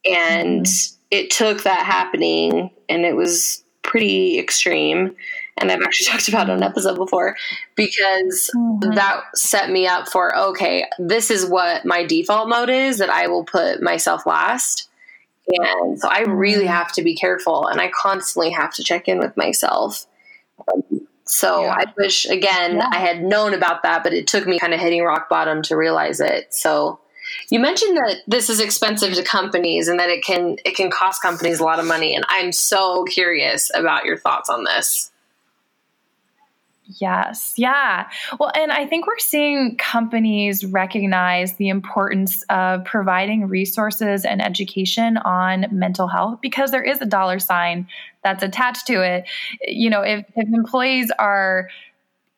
And 0.04 0.66
mm-hmm. 0.66 0.95
It 1.10 1.30
took 1.30 1.62
that 1.62 1.84
happening, 1.84 2.70
and 2.88 3.04
it 3.04 3.16
was 3.16 3.62
pretty 3.82 4.38
extreme 4.38 5.16
and 5.58 5.70
I've 5.70 5.82
actually 5.82 6.06
talked 6.12 6.28
about 6.28 6.50
on 6.50 6.58
an 6.58 6.62
episode 6.62 6.96
before 6.96 7.36
because 7.74 8.50
mm-hmm. 8.54 8.94
that 8.94 9.24
set 9.34 9.70
me 9.70 9.86
up 9.86 10.08
for 10.08 10.36
okay, 10.36 10.84
this 10.98 11.30
is 11.30 11.46
what 11.46 11.84
my 11.84 12.04
default 12.04 12.48
mode 12.48 12.70
is 12.70 12.98
that 12.98 13.10
I 13.10 13.28
will 13.28 13.44
put 13.44 13.82
myself 13.82 14.26
last. 14.26 14.88
And 15.48 15.98
so 15.98 16.08
I 16.08 16.22
really 16.22 16.64
mm-hmm. 16.64 16.72
have 16.72 16.92
to 16.92 17.02
be 17.02 17.14
careful 17.14 17.66
and 17.66 17.80
I 17.80 17.88
constantly 17.88 18.50
have 18.50 18.74
to 18.74 18.82
check 18.82 19.08
in 19.08 19.18
with 19.18 19.36
myself. 19.36 20.06
So 21.24 21.62
yeah. 21.62 21.76
I 21.78 21.84
wish 21.96 22.26
again 22.26 22.76
yeah. 22.76 22.88
I 22.90 22.98
had 22.98 23.22
known 23.22 23.54
about 23.54 23.82
that, 23.82 24.02
but 24.02 24.12
it 24.12 24.26
took 24.26 24.46
me 24.46 24.58
kind 24.58 24.74
of 24.74 24.80
hitting 24.80 25.02
rock 25.02 25.28
bottom 25.28 25.62
to 25.62 25.76
realize 25.76 26.20
it. 26.20 26.52
So 26.52 27.00
you 27.50 27.60
mentioned 27.60 27.96
that 27.96 28.16
this 28.26 28.50
is 28.50 28.60
expensive 28.60 29.14
to 29.14 29.22
companies 29.22 29.88
and 29.88 29.98
that 30.00 30.10
it 30.10 30.24
can 30.24 30.56
it 30.64 30.76
can 30.76 30.90
cost 30.90 31.22
companies 31.22 31.60
a 31.60 31.64
lot 31.64 31.78
of 31.78 31.86
money 31.86 32.14
and 32.14 32.24
I'm 32.28 32.52
so 32.52 33.04
curious 33.04 33.70
about 33.74 34.04
your 34.04 34.16
thoughts 34.16 34.48
on 34.48 34.64
this. 34.64 35.10
Yes. 36.88 37.54
Yeah. 37.56 38.08
Well, 38.38 38.52
and 38.54 38.70
I 38.70 38.86
think 38.86 39.06
we're 39.06 39.18
seeing 39.18 39.76
companies 39.76 40.64
recognize 40.64 41.54
the 41.56 41.68
importance 41.68 42.44
of 42.48 42.84
providing 42.84 43.48
resources 43.48 44.24
and 44.24 44.40
education 44.40 45.16
on 45.16 45.66
mental 45.72 46.06
health 46.06 46.40
because 46.40 46.70
there 46.70 46.84
is 46.84 47.00
a 47.02 47.06
dollar 47.06 47.40
sign 47.40 47.88
that's 48.22 48.44
attached 48.44 48.86
to 48.86 49.02
it. 49.02 49.24
You 49.66 49.90
know, 49.90 50.02
if, 50.02 50.26
if 50.36 50.48
employees 50.48 51.10
are 51.18 51.68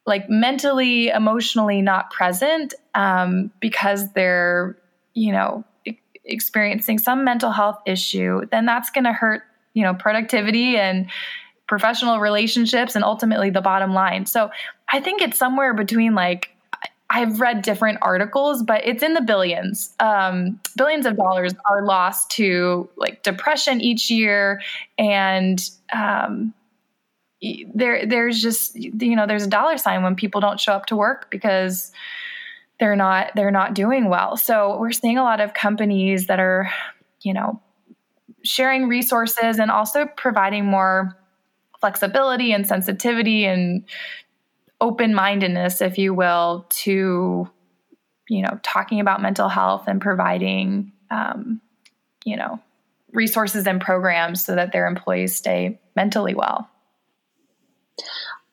like 0.06 0.30
mentally, 0.30 1.08
emotionally 1.08 1.82
not 1.82 2.10
present 2.10 2.72
um, 2.94 3.50
because 3.60 4.10
they're, 4.12 4.78
you 5.14 5.32
know, 5.32 5.64
experiencing 6.24 6.98
some 6.98 7.24
mental 7.24 7.50
health 7.50 7.80
issue, 7.86 8.42
then 8.50 8.66
that's 8.66 8.90
going 8.90 9.04
to 9.04 9.12
hurt, 9.12 9.42
you 9.74 9.82
know, 9.82 9.94
productivity 9.94 10.76
and 10.76 11.10
professional 11.66 12.18
relationships 12.18 12.94
and 12.94 13.04
ultimately 13.04 13.50
the 13.50 13.60
bottom 13.60 13.92
line. 13.92 14.26
So 14.26 14.50
I 14.92 15.00
think 15.00 15.22
it's 15.22 15.38
somewhere 15.38 15.74
between 15.74 16.14
like 16.14 16.50
I've 17.10 17.40
read 17.40 17.62
different 17.62 17.98
articles, 18.02 18.62
but 18.62 18.86
it's 18.86 19.02
in 19.02 19.14
the 19.14 19.22
billions. 19.22 19.94
Um, 19.98 20.60
billions 20.76 21.06
of 21.06 21.16
dollars 21.16 21.54
are 21.70 21.82
lost 21.82 22.30
to 22.32 22.88
like 22.96 23.22
depression 23.22 23.80
each 23.80 24.10
year, 24.10 24.60
and 24.98 25.58
um, 25.94 26.52
there 27.74 28.04
there's 28.04 28.42
just 28.42 28.76
you 28.76 29.16
know 29.16 29.26
there's 29.26 29.44
a 29.44 29.48
dollar 29.48 29.78
sign 29.78 30.02
when 30.02 30.16
people 30.16 30.40
don't 30.42 30.60
show 30.60 30.72
up 30.72 30.84
to 30.86 30.96
work 30.96 31.30
because 31.30 31.92
they're 32.80 32.96
not 32.96 33.32
they're 33.34 33.50
not 33.50 33.74
doing 33.74 34.08
well. 34.08 34.36
So 34.36 34.78
we're 34.78 34.92
seeing 34.92 35.18
a 35.18 35.22
lot 35.22 35.40
of 35.40 35.54
companies 35.54 36.26
that 36.26 36.40
are 36.40 36.70
you 37.22 37.34
know 37.34 37.60
sharing 38.44 38.88
resources 38.88 39.58
and 39.58 39.70
also 39.70 40.06
providing 40.16 40.64
more 40.64 41.16
flexibility 41.80 42.52
and 42.52 42.66
sensitivity 42.66 43.44
and 43.44 43.84
open 44.80 45.14
mindedness, 45.14 45.80
if 45.80 45.98
you 45.98 46.14
will, 46.14 46.66
to 46.70 47.48
you 48.28 48.42
know 48.42 48.60
talking 48.62 49.00
about 49.00 49.22
mental 49.22 49.48
health 49.48 49.84
and 49.88 50.00
providing 50.00 50.92
um, 51.10 51.60
you 52.24 52.36
know 52.36 52.60
resources 53.12 53.66
and 53.66 53.80
programs 53.80 54.44
so 54.44 54.54
that 54.54 54.72
their 54.72 54.86
employees 54.86 55.34
stay 55.34 55.80
mentally 55.96 56.34
well. 56.34 56.68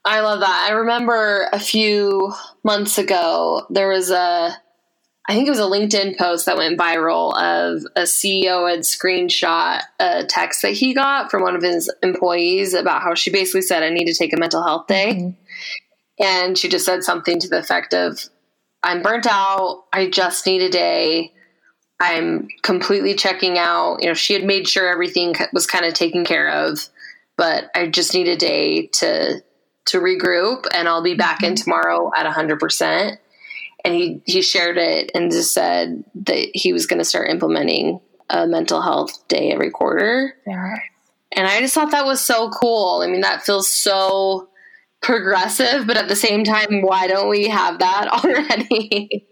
I 0.05 0.21
love 0.21 0.41
that. 0.41 0.67
I 0.69 0.73
remember 0.73 1.49
a 1.51 1.59
few 1.59 2.33
months 2.63 2.97
ago 2.97 3.65
there 3.69 3.89
was 3.89 4.11
a 4.11 4.55
I 5.27 5.33
think 5.33 5.47
it 5.47 5.51
was 5.51 5.59
a 5.59 5.63
LinkedIn 5.63 6.19
post 6.19 6.45
that 6.45 6.57
went 6.57 6.79
viral 6.79 7.33
of 7.33 7.83
a 7.95 8.01
CEO 8.01 8.69
had 8.69 8.81
screenshot 8.81 9.81
a 9.99 10.23
text 10.23 10.61
that 10.61 10.73
he 10.73 10.93
got 10.93 11.31
from 11.31 11.41
one 11.41 11.55
of 11.55 11.63
his 11.63 11.91
employees 12.03 12.75
about 12.75 13.01
how 13.01 13.15
she 13.15 13.31
basically 13.31 13.63
said, 13.63 13.81
I 13.81 13.89
need 13.89 14.05
to 14.05 14.13
take 14.13 14.33
a 14.33 14.37
mental 14.37 14.63
health 14.63 14.85
day. 14.85 15.15
Mm-hmm. 15.15 16.23
And 16.23 16.57
she 16.57 16.69
just 16.69 16.85
said 16.85 17.03
something 17.03 17.39
to 17.39 17.47
the 17.47 17.57
effect 17.57 17.95
of, 17.95 18.23
I'm 18.83 19.01
burnt 19.01 19.25
out. 19.27 19.85
I 19.91 20.07
just 20.07 20.45
need 20.45 20.61
a 20.61 20.69
day. 20.69 21.33
I'm 21.99 22.47
completely 22.61 23.15
checking 23.15 23.57
out. 23.57 23.97
You 24.01 24.09
know, 24.09 24.13
she 24.13 24.33
had 24.33 24.43
made 24.43 24.67
sure 24.67 24.87
everything 24.87 25.33
was 25.53 25.65
kind 25.65 25.85
of 25.85 25.95
taken 25.95 26.23
care 26.23 26.51
of, 26.51 26.87
but 27.35 27.71
I 27.73 27.87
just 27.87 28.13
need 28.13 28.27
a 28.27 28.37
day 28.37 28.87
to 28.93 29.41
to 29.85 29.99
regroup 29.99 30.65
and 30.73 30.87
I'll 30.87 31.03
be 31.03 31.15
back 31.15 31.43
in 31.43 31.53
mm-hmm. 31.53 31.63
tomorrow 31.63 32.11
at 32.15 32.25
100% 32.25 33.17
and 33.85 33.93
he 33.93 34.21
he 34.25 34.41
shared 34.41 34.77
it 34.77 35.11
and 35.13 35.31
just 35.31 35.53
said 35.53 36.03
that 36.25 36.49
he 36.53 36.73
was 36.73 36.87
going 36.87 36.97
to 36.97 37.05
start 37.05 37.29
implementing 37.29 38.01
a 38.29 38.47
mental 38.47 38.81
health 38.81 39.27
day 39.27 39.51
every 39.51 39.69
quarter. 39.69 40.35
Yeah. 40.47 40.75
And 41.31 41.47
I 41.47 41.59
just 41.59 41.75
thought 41.75 41.91
that 41.91 42.05
was 42.05 42.19
so 42.19 42.49
cool. 42.49 43.01
I 43.03 43.07
mean, 43.07 43.21
that 43.21 43.43
feels 43.43 43.69
so 43.69 44.49
progressive, 45.01 45.85
but 45.85 45.97
at 45.97 46.07
the 46.07 46.15
same 46.15 46.43
time, 46.43 46.81
why 46.81 47.07
don't 47.07 47.29
we 47.29 47.47
have 47.47 47.79
that 47.79 48.07
already? 48.11 49.27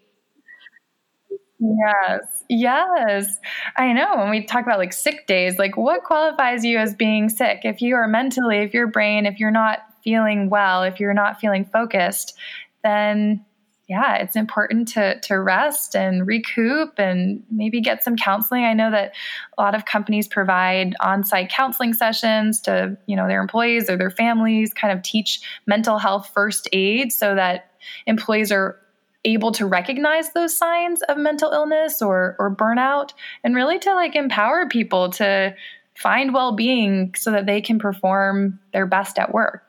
yes. 1.59 2.21
Yes. 2.49 3.39
I 3.77 3.93
know. 3.93 4.17
When 4.17 4.29
we 4.29 4.43
talk 4.43 4.61
about 4.63 4.77
like 4.77 4.93
sick 4.93 5.25
days, 5.25 5.57
like 5.57 5.77
what 5.77 6.03
qualifies 6.03 6.63
you 6.63 6.77
as 6.77 6.93
being 6.93 7.29
sick? 7.29 7.61
If 7.63 7.81
you 7.81 7.95
are 7.95 8.07
mentally, 8.07 8.57
if 8.57 8.73
your 8.73 8.87
brain, 8.87 9.25
if 9.25 9.39
you're 9.39 9.49
not 9.49 9.79
feeling 10.03 10.49
well, 10.49 10.83
if 10.83 10.99
you're 10.99 11.13
not 11.13 11.39
feeling 11.39 11.65
focused, 11.65 12.35
then 12.83 13.45
yeah, 13.87 14.15
it's 14.15 14.35
important 14.35 14.87
to 14.89 15.19
to 15.21 15.39
rest 15.39 15.95
and 15.95 16.25
recoup 16.25 16.97
and 16.97 17.43
maybe 17.51 17.81
get 17.81 18.03
some 18.03 18.15
counseling. 18.15 18.63
I 18.63 18.73
know 18.73 18.89
that 18.91 19.13
a 19.57 19.61
lot 19.61 19.75
of 19.75 19.85
companies 19.85 20.27
provide 20.27 20.95
on-site 21.01 21.49
counseling 21.49 21.93
sessions 21.93 22.61
to, 22.61 22.97
you 23.07 23.15
know, 23.15 23.27
their 23.27 23.41
employees 23.41 23.89
or 23.89 23.97
their 23.97 24.09
families, 24.09 24.73
kind 24.73 24.97
of 24.97 25.03
teach 25.03 25.41
mental 25.67 25.97
health 25.97 26.31
first 26.33 26.69
aid 26.71 27.11
so 27.11 27.35
that 27.35 27.71
employees 28.05 28.51
are 28.51 28.79
able 29.25 29.51
to 29.51 29.65
recognize 29.65 30.31
those 30.31 30.57
signs 30.57 31.01
of 31.03 31.17
mental 31.17 31.51
illness 31.51 32.01
or 32.01 32.35
or 32.39 32.55
burnout 32.55 33.11
and 33.43 33.53
really 33.53 33.79
to 33.79 33.93
like 33.93 34.15
empower 34.15 34.67
people 34.67 35.09
to 35.09 35.53
find 35.95 36.33
well-being 36.33 37.13
so 37.15 37.31
that 37.31 37.45
they 37.45 37.61
can 37.61 37.79
perform 37.79 38.59
their 38.71 38.85
best 38.85 39.19
at 39.19 39.33
work. 39.33 39.63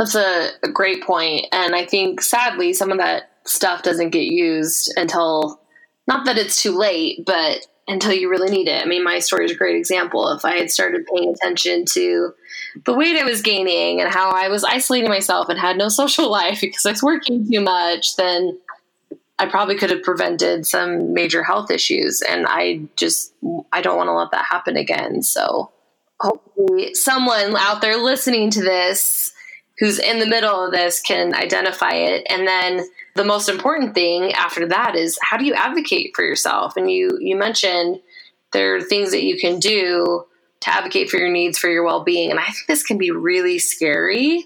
That's 0.00 0.14
a, 0.14 0.52
great 0.72 1.02
point. 1.02 1.44
And 1.52 1.76
I 1.76 1.84
think 1.84 2.22
sadly, 2.22 2.72
some 2.72 2.90
of 2.90 2.96
that 2.96 3.32
stuff 3.44 3.82
doesn't 3.82 4.10
get 4.10 4.24
used 4.24 4.90
until 4.96 5.60
not 6.08 6.24
that 6.24 6.38
it's 6.38 6.62
too 6.62 6.74
late, 6.76 7.26
but 7.26 7.66
until 7.86 8.14
you 8.14 8.30
really 8.30 8.50
need 8.50 8.66
it. 8.66 8.82
I 8.82 8.88
mean, 8.88 9.04
my 9.04 9.18
story 9.18 9.44
is 9.44 9.50
a 9.50 9.56
great 9.56 9.76
example. 9.76 10.32
If 10.32 10.46
I 10.46 10.56
had 10.56 10.70
started 10.70 11.06
paying 11.14 11.34
attention 11.34 11.84
to 11.90 12.32
the 12.86 12.94
weight 12.94 13.20
I 13.20 13.24
was 13.24 13.42
gaining 13.42 14.00
and 14.00 14.10
how 14.10 14.30
I 14.30 14.48
was 14.48 14.64
isolating 14.64 15.10
myself 15.10 15.50
and 15.50 15.58
had 15.58 15.76
no 15.76 15.90
social 15.90 16.30
life 16.30 16.62
because 16.62 16.86
I 16.86 16.92
was 16.92 17.02
working 17.02 17.46
too 17.50 17.60
much, 17.60 18.16
then 18.16 18.58
I 19.38 19.50
probably 19.50 19.76
could 19.76 19.90
have 19.90 20.02
prevented 20.02 20.66
some 20.66 21.12
major 21.12 21.42
health 21.42 21.70
issues. 21.70 22.22
And 22.22 22.46
I 22.48 22.80
just, 22.96 23.34
I 23.70 23.82
don't 23.82 23.98
want 23.98 24.08
to 24.08 24.14
let 24.14 24.30
that 24.30 24.46
happen 24.46 24.78
again. 24.78 25.22
So 25.22 25.72
hopefully, 26.20 26.94
someone 26.94 27.54
out 27.54 27.82
there 27.82 27.98
listening 27.98 28.50
to 28.52 28.62
this 28.62 29.29
who's 29.80 29.98
in 29.98 30.20
the 30.20 30.26
middle 30.26 30.64
of 30.64 30.70
this 30.70 31.00
can 31.00 31.34
identify 31.34 31.92
it. 31.92 32.26
And 32.30 32.46
then 32.46 32.86
the 33.16 33.24
most 33.24 33.48
important 33.48 33.94
thing 33.94 34.32
after 34.32 34.68
that 34.68 34.94
is 34.94 35.18
how 35.22 35.36
do 35.36 35.44
you 35.44 35.54
advocate 35.54 36.12
for 36.14 36.22
yourself? 36.22 36.76
And 36.76 36.90
you 36.90 37.18
you 37.20 37.34
mentioned 37.34 38.00
there 38.52 38.76
are 38.76 38.80
things 38.80 39.10
that 39.10 39.24
you 39.24 39.38
can 39.38 39.58
do 39.58 40.24
to 40.60 40.70
advocate 40.70 41.08
for 41.08 41.16
your 41.16 41.30
needs 41.30 41.58
for 41.58 41.70
your 41.70 41.84
well-being. 41.84 42.30
And 42.30 42.38
i 42.38 42.44
think 42.44 42.66
this 42.68 42.82
can 42.82 42.98
be 42.98 43.10
really 43.10 43.58
scary 43.58 44.44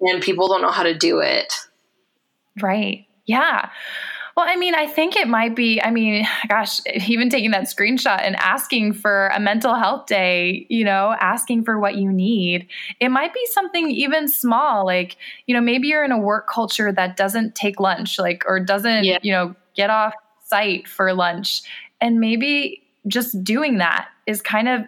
and 0.00 0.22
people 0.22 0.48
don't 0.48 0.62
know 0.62 0.70
how 0.70 0.82
to 0.82 0.96
do 0.96 1.20
it. 1.20 1.52
Right. 2.60 3.06
Yeah. 3.26 3.70
Well, 4.36 4.46
I 4.48 4.56
mean, 4.56 4.74
I 4.74 4.86
think 4.86 5.16
it 5.16 5.28
might 5.28 5.54
be, 5.54 5.80
I 5.80 5.90
mean, 5.90 6.26
gosh, 6.48 6.80
even 7.08 7.28
taking 7.28 7.50
that 7.52 7.64
screenshot 7.64 8.20
and 8.20 8.36
asking 8.36 8.94
for 8.94 9.28
a 9.28 9.40
mental 9.40 9.74
health 9.74 10.06
day, 10.06 10.66
you 10.68 10.84
know, 10.84 11.14
asking 11.20 11.64
for 11.64 11.78
what 11.78 11.96
you 11.96 12.12
need. 12.12 12.66
It 13.00 13.10
might 13.10 13.32
be 13.32 13.46
something 13.46 13.90
even 13.90 14.28
small, 14.28 14.84
like, 14.84 15.16
you 15.46 15.54
know, 15.54 15.60
maybe 15.60 15.88
you're 15.88 16.04
in 16.04 16.12
a 16.12 16.18
work 16.18 16.48
culture 16.48 16.92
that 16.92 17.16
doesn't 17.16 17.54
take 17.54 17.80
lunch, 17.80 18.18
like, 18.18 18.44
or 18.46 18.60
doesn't, 18.60 19.04
yeah. 19.04 19.18
you 19.22 19.32
know, 19.32 19.54
get 19.74 19.90
off 19.90 20.14
site 20.46 20.88
for 20.88 21.12
lunch. 21.12 21.62
And 22.00 22.20
maybe 22.20 22.82
just 23.06 23.42
doing 23.44 23.78
that 23.78 24.08
is 24.26 24.40
kind 24.40 24.68
of 24.68 24.82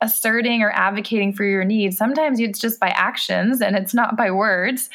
asserting 0.00 0.62
or 0.62 0.70
advocating 0.70 1.32
for 1.32 1.44
your 1.44 1.64
needs. 1.64 1.96
Sometimes 1.96 2.38
it's 2.38 2.58
just 2.58 2.78
by 2.78 2.88
actions 2.90 3.60
and 3.60 3.76
it's 3.76 3.94
not 3.94 4.16
by 4.16 4.30
words, 4.30 4.90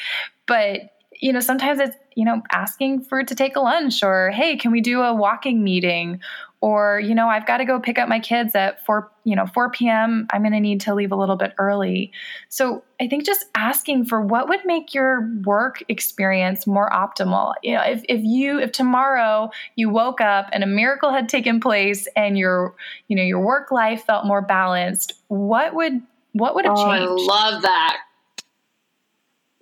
but 0.46 0.80
you 1.20 1.32
know, 1.32 1.40
sometimes 1.40 1.78
it's, 1.78 1.96
you 2.16 2.24
know, 2.24 2.42
asking 2.52 3.02
for 3.02 3.22
to 3.22 3.34
take 3.34 3.56
a 3.56 3.60
lunch 3.60 4.02
or, 4.02 4.30
hey, 4.30 4.56
can 4.56 4.70
we 4.70 4.80
do 4.80 5.02
a 5.02 5.14
walking 5.14 5.62
meeting? 5.62 6.20
Or, 6.60 6.98
you 6.98 7.14
know, 7.14 7.28
I've 7.28 7.46
got 7.46 7.58
to 7.58 7.66
go 7.66 7.78
pick 7.78 7.98
up 7.98 8.08
my 8.08 8.18
kids 8.18 8.54
at 8.54 8.82
4, 8.86 9.10
you 9.24 9.36
know, 9.36 9.44
4 9.44 9.70
p.m. 9.70 10.26
I'm 10.30 10.40
going 10.40 10.54
to 10.54 10.60
need 10.60 10.80
to 10.82 10.94
leave 10.94 11.12
a 11.12 11.16
little 11.16 11.36
bit 11.36 11.52
early. 11.58 12.10
So 12.48 12.82
I 12.98 13.06
think 13.06 13.26
just 13.26 13.44
asking 13.54 14.06
for 14.06 14.22
what 14.22 14.48
would 14.48 14.64
make 14.64 14.94
your 14.94 15.30
work 15.44 15.82
experience 15.88 16.66
more 16.66 16.88
optimal. 16.88 17.52
You 17.62 17.74
know, 17.74 17.82
if, 17.82 18.02
if 18.08 18.22
you, 18.24 18.58
if 18.58 18.72
tomorrow 18.72 19.50
you 19.76 19.90
woke 19.90 20.22
up 20.22 20.48
and 20.52 20.64
a 20.64 20.66
miracle 20.66 21.12
had 21.12 21.28
taken 21.28 21.60
place 21.60 22.08
and 22.16 22.38
your, 22.38 22.74
you 23.08 23.16
know, 23.16 23.22
your 23.22 23.40
work 23.40 23.70
life 23.70 24.04
felt 24.04 24.24
more 24.24 24.40
balanced, 24.40 25.12
what 25.28 25.74
would, 25.74 26.00
what 26.32 26.54
would 26.54 26.64
have 26.64 26.78
oh, 26.78 26.84
changed? 26.84 27.30
I 27.30 27.50
love 27.50 27.62
that. 27.62 27.98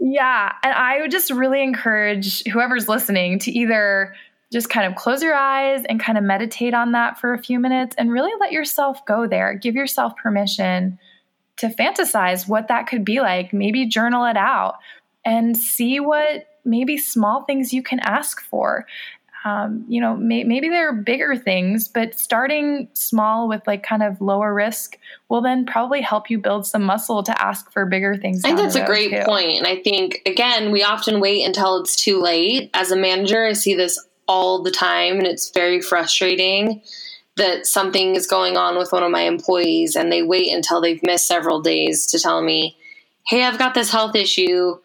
Yeah. 0.04 0.52
And 0.64 0.74
I 0.74 1.00
would 1.00 1.12
just 1.12 1.30
really 1.30 1.62
encourage 1.62 2.42
whoever's 2.44 2.88
listening 2.88 3.38
to 3.40 3.52
either 3.52 4.14
just 4.52 4.68
kind 4.68 4.84
of 4.84 4.96
close 4.96 5.22
your 5.22 5.34
eyes 5.34 5.84
and 5.88 6.00
kind 6.00 6.18
of 6.18 6.24
meditate 6.24 6.74
on 6.74 6.90
that 6.92 7.20
for 7.20 7.32
a 7.32 7.38
few 7.38 7.60
minutes 7.60 7.94
and 7.96 8.10
really 8.10 8.32
let 8.40 8.50
yourself 8.50 9.06
go 9.06 9.28
there. 9.28 9.54
Give 9.54 9.76
yourself 9.76 10.16
permission 10.16 10.98
to 11.58 11.68
fantasize 11.68 12.48
what 12.48 12.66
that 12.66 12.88
could 12.88 13.04
be 13.04 13.20
like. 13.20 13.52
Maybe 13.52 13.86
journal 13.86 14.24
it 14.24 14.36
out 14.36 14.78
and 15.24 15.56
see 15.56 16.00
what 16.00 16.48
maybe 16.64 16.98
small 16.98 17.44
things 17.44 17.72
you 17.72 17.84
can 17.84 18.00
ask 18.00 18.42
for 18.42 18.86
um, 19.44 19.84
you 19.88 20.00
know, 20.00 20.16
may, 20.16 20.44
maybe 20.44 20.68
there 20.68 20.88
are 20.88 20.92
bigger 20.92 21.36
things, 21.36 21.88
but 21.88 22.18
starting 22.18 22.88
small 22.92 23.48
with 23.48 23.62
like 23.66 23.82
kind 23.82 24.02
of 24.02 24.20
lower 24.20 24.54
risk 24.54 24.96
will 25.28 25.42
then 25.42 25.66
probably 25.66 26.00
help 26.00 26.30
you 26.30 26.38
build 26.38 26.66
some 26.66 26.84
muscle 26.84 27.22
to 27.24 27.42
ask 27.42 27.72
for 27.72 27.84
bigger 27.84 28.16
things. 28.16 28.44
I 28.44 28.48
think 28.48 28.60
that's 28.60 28.76
a 28.76 28.86
great 28.86 29.10
too. 29.10 29.22
point. 29.24 29.58
And 29.58 29.66
I 29.66 29.82
think, 29.82 30.22
again, 30.26 30.70
we 30.70 30.84
often 30.84 31.20
wait 31.20 31.44
until 31.44 31.80
it's 31.80 31.96
too 31.96 32.20
late. 32.20 32.70
As 32.74 32.92
a 32.92 32.96
manager, 32.96 33.44
I 33.44 33.54
see 33.54 33.74
this 33.74 33.98
all 34.28 34.62
the 34.62 34.70
time, 34.70 35.18
and 35.18 35.26
it's 35.26 35.50
very 35.50 35.80
frustrating 35.80 36.82
that 37.36 37.66
something 37.66 38.14
is 38.14 38.26
going 38.26 38.56
on 38.56 38.78
with 38.78 38.92
one 38.92 39.02
of 39.02 39.10
my 39.10 39.22
employees 39.22 39.96
and 39.96 40.12
they 40.12 40.22
wait 40.22 40.52
until 40.52 40.80
they've 40.80 41.02
missed 41.02 41.26
several 41.26 41.62
days 41.62 42.06
to 42.06 42.20
tell 42.20 42.42
me, 42.42 42.76
hey, 43.26 43.42
I've 43.42 43.58
got 43.58 43.74
this 43.74 43.90
health 43.90 44.14
issue. 44.14 44.76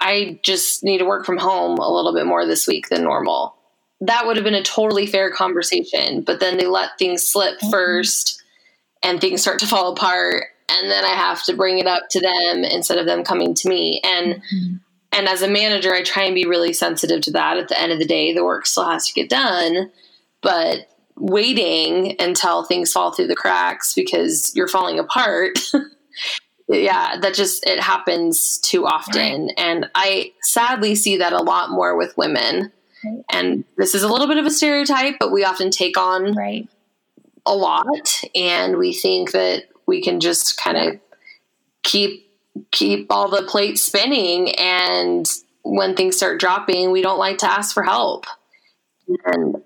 I 0.00 0.40
just 0.42 0.82
need 0.82 0.98
to 0.98 1.04
work 1.04 1.24
from 1.24 1.38
home 1.38 1.78
a 1.78 1.88
little 1.88 2.12
bit 2.12 2.26
more 2.26 2.44
this 2.44 2.66
week 2.66 2.88
than 2.88 3.04
normal 3.04 3.56
that 4.02 4.26
would 4.26 4.36
have 4.36 4.44
been 4.44 4.54
a 4.54 4.62
totally 4.62 5.06
fair 5.06 5.30
conversation. 5.30 6.22
But 6.22 6.40
then 6.40 6.56
they 6.56 6.66
let 6.66 6.98
things 6.98 7.26
slip 7.26 7.58
mm-hmm. 7.58 7.70
first 7.70 8.42
and 9.02 9.20
things 9.20 9.40
start 9.40 9.60
to 9.60 9.66
fall 9.66 9.92
apart. 9.92 10.44
And 10.68 10.90
then 10.90 11.04
I 11.04 11.10
have 11.14 11.44
to 11.44 11.56
bring 11.56 11.78
it 11.78 11.86
up 11.86 12.08
to 12.10 12.20
them 12.20 12.64
instead 12.64 12.98
of 12.98 13.06
them 13.06 13.24
coming 13.24 13.54
to 13.54 13.68
me. 13.68 14.00
And 14.04 14.34
mm-hmm. 14.34 14.74
and 15.12 15.28
as 15.28 15.42
a 15.42 15.48
manager, 15.48 15.94
I 15.94 16.02
try 16.02 16.24
and 16.24 16.34
be 16.34 16.46
really 16.46 16.72
sensitive 16.72 17.20
to 17.22 17.32
that. 17.32 17.58
At 17.58 17.68
the 17.68 17.80
end 17.80 17.92
of 17.92 17.98
the 17.98 18.04
day, 18.04 18.32
the 18.32 18.44
work 18.44 18.66
still 18.66 18.88
has 18.88 19.06
to 19.06 19.12
get 19.12 19.30
done. 19.30 19.90
But 20.40 20.88
waiting 21.16 22.16
until 22.18 22.64
things 22.64 22.92
fall 22.92 23.12
through 23.12 23.28
the 23.28 23.36
cracks 23.36 23.94
because 23.94 24.52
you're 24.56 24.66
falling 24.66 24.98
apart. 24.98 25.60
yeah, 26.68 27.20
that 27.20 27.34
just 27.34 27.64
it 27.68 27.78
happens 27.78 28.58
too 28.58 28.84
often. 28.84 29.46
Right. 29.46 29.54
And 29.58 29.86
I 29.94 30.32
sadly 30.42 30.96
see 30.96 31.18
that 31.18 31.32
a 31.32 31.42
lot 31.42 31.70
more 31.70 31.96
with 31.96 32.16
women 32.16 32.72
and 33.30 33.64
this 33.76 33.94
is 33.94 34.02
a 34.02 34.08
little 34.08 34.26
bit 34.26 34.38
of 34.38 34.46
a 34.46 34.50
stereotype, 34.50 35.16
but 35.18 35.32
we 35.32 35.44
often 35.44 35.70
take 35.70 35.96
on 35.96 36.34
right. 36.34 36.68
a 37.46 37.54
lot 37.54 38.20
and 38.34 38.76
we 38.76 38.92
think 38.92 39.32
that 39.32 39.64
we 39.86 40.02
can 40.02 40.20
just 40.20 40.60
kind 40.60 40.76
of 40.76 41.00
keep 41.82 42.28
keep 42.70 43.06
all 43.10 43.28
the 43.28 43.42
plates 43.42 43.82
spinning 43.82 44.54
and 44.56 45.26
when 45.62 45.94
things 45.94 46.16
start 46.16 46.40
dropping, 46.40 46.90
we 46.90 47.02
don't 47.02 47.18
like 47.18 47.38
to 47.38 47.50
ask 47.50 47.72
for 47.72 47.82
help. 47.82 48.26
And 49.24 49.62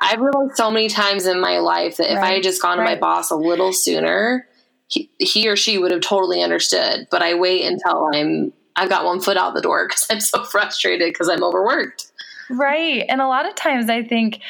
I've 0.00 0.20
realized 0.20 0.56
so 0.56 0.70
many 0.70 0.88
times 0.88 1.26
in 1.26 1.40
my 1.40 1.58
life 1.58 1.96
that 1.96 2.10
if 2.10 2.16
right. 2.16 2.32
I 2.32 2.34
had 2.34 2.42
just 2.42 2.62
gone 2.62 2.78
to 2.78 2.84
my 2.84 2.96
boss 2.96 3.30
a 3.30 3.36
little 3.36 3.72
sooner, 3.72 4.46
he, 4.88 5.10
he, 5.18 5.48
or 5.48 5.56
she 5.56 5.78
would 5.78 5.90
have 5.90 6.00
totally 6.00 6.42
understood. 6.42 7.08
But 7.10 7.22
I 7.22 7.34
wait 7.34 7.64
until 7.64 8.08
I'm 8.12 8.52
I've 8.76 8.88
got 8.88 9.04
one 9.04 9.20
foot 9.20 9.36
out 9.36 9.54
the 9.54 9.60
door 9.60 9.86
because 9.86 10.06
I'm 10.10 10.20
so 10.20 10.44
frustrated 10.50 11.12
because 11.12 11.28
I'm 11.28 11.42
overworked. 11.42 12.09
Right. 12.50 13.04
And 13.08 13.20
a 13.20 13.28
lot 13.28 13.46
of 13.48 13.54
times 13.54 13.88
I 13.88 14.02
think 14.02 14.40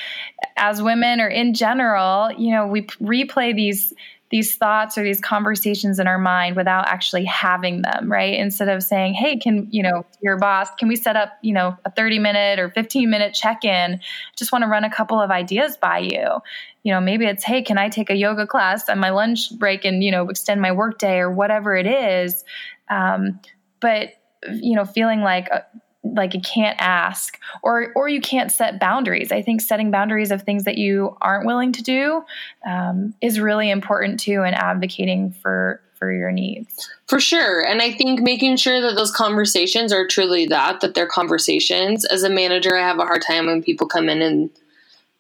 as 0.56 0.82
women 0.82 1.20
or 1.20 1.28
in 1.28 1.54
general, 1.54 2.32
you 2.32 2.50
know, 2.52 2.66
we 2.66 2.82
replay 2.82 3.54
these 3.54 3.92
these 4.30 4.54
thoughts 4.56 4.96
or 4.96 5.02
these 5.02 5.20
conversations 5.20 5.98
in 5.98 6.06
our 6.06 6.18
mind 6.18 6.56
without 6.56 6.88
actually 6.88 7.24
having 7.24 7.82
them, 7.82 8.10
right? 8.10 8.34
Instead 8.34 8.68
of 8.68 8.82
saying, 8.82 9.14
"Hey, 9.14 9.36
can, 9.36 9.66
you 9.72 9.82
know, 9.82 10.06
your 10.22 10.38
boss, 10.38 10.68
can 10.78 10.88
we 10.88 10.96
set 10.96 11.16
up, 11.16 11.30
you 11.42 11.52
know, 11.52 11.76
a 11.84 11.90
30-minute 11.90 12.58
or 12.60 12.70
15-minute 12.70 13.34
check-in? 13.34 14.00
Just 14.36 14.52
want 14.52 14.62
to 14.64 14.68
run 14.68 14.84
a 14.84 14.90
couple 14.90 15.20
of 15.20 15.30
ideas 15.32 15.76
by 15.76 15.98
you." 15.98 16.38
You 16.84 16.92
know, 16.94 17.00
maybe 17.00 17.26
it's, 17.26 17.44
"Hey, 17.44 17.62
can 17.62 17.76
I 17.76 17.88
take 17.88 18.08
a 18.10 18.16
yoga 18.16 18.46
class 18.46 18.88
on 18.88 19.00
my 19.00 19.10
lunch 19.10 19.50
break 19.58 19.84
and, 19.84 20.02
you 20.04 20.12
know, 20.12 20.28
extend 20.30 20.60
my 20.62 20.72
workday 20.72 21.18
or 21.18 21.30
whatever 21.30 21.76
it 21.76 21.86
is." 21.86 22.44
Um, 22.88 23.40
but 23.80 24.10
you 24.48 24.74
know, 24.76 24.84
feeling 24.86 25.20
like 25.22 25.48
uh, 25.52 25.60
like 26.02 26.34
you 26.34 26.40
can't 26.40 26.76
ask 26.80 27.38
or 27.62 27.92
or 27.94 28.08
you 28.08 28.20
can't 28.20 28.50
set 28.50 28.80
boundaries. 28.80 29.32
I 29.32 29.42
think 29.42 29.60
setting 29.60 29.90
boundaries 29.90 30.30
of 30.30 30.42
things 30.42 30.64
that 30.64 30.78
you 30.78 31.16
aren't 31.20 31.46
willing 31.46 31.72
to 31.72 31.82
do 31.82 32.24
um, 32.66 33.14
is 33.20 33.40
really 33.40 33.70
important 33.70 34.20
too 34.20 34.42
in 34.42 34.54
advocating 34.54 35.30
for 35.30 35.80
for 35.94 36.10
your 36.10 36.32
needs. 36.32 36.88
For 37.06 37.20
sure. 37.20 37.60
And 37.60 37.82
i 37.82 37.92
think 37.92 38.20
making 38.20 38.56
sure 38.56 38.80
that 38.80 38.96
those 38.96 39.12
conversations 39.12 39.92
are 39.92 40.06
truly 40.06 40.46
that 40.46 40.80
that 40.80 40.94
they're 40.94 41.06
conversations. 41.06 42.04
As 42.06 42.22
a 42.22 42.30
manager 42.30 42.76
i 42.76 42.82
have 42.82 42.98
a 42.98 43.04
hard 43.04 43.22
time 43.26 43.46
when 43.46 43.62
people 43.62 43.86
come 43.86 44.08
in 44.08 44.22
and 44.22 44.50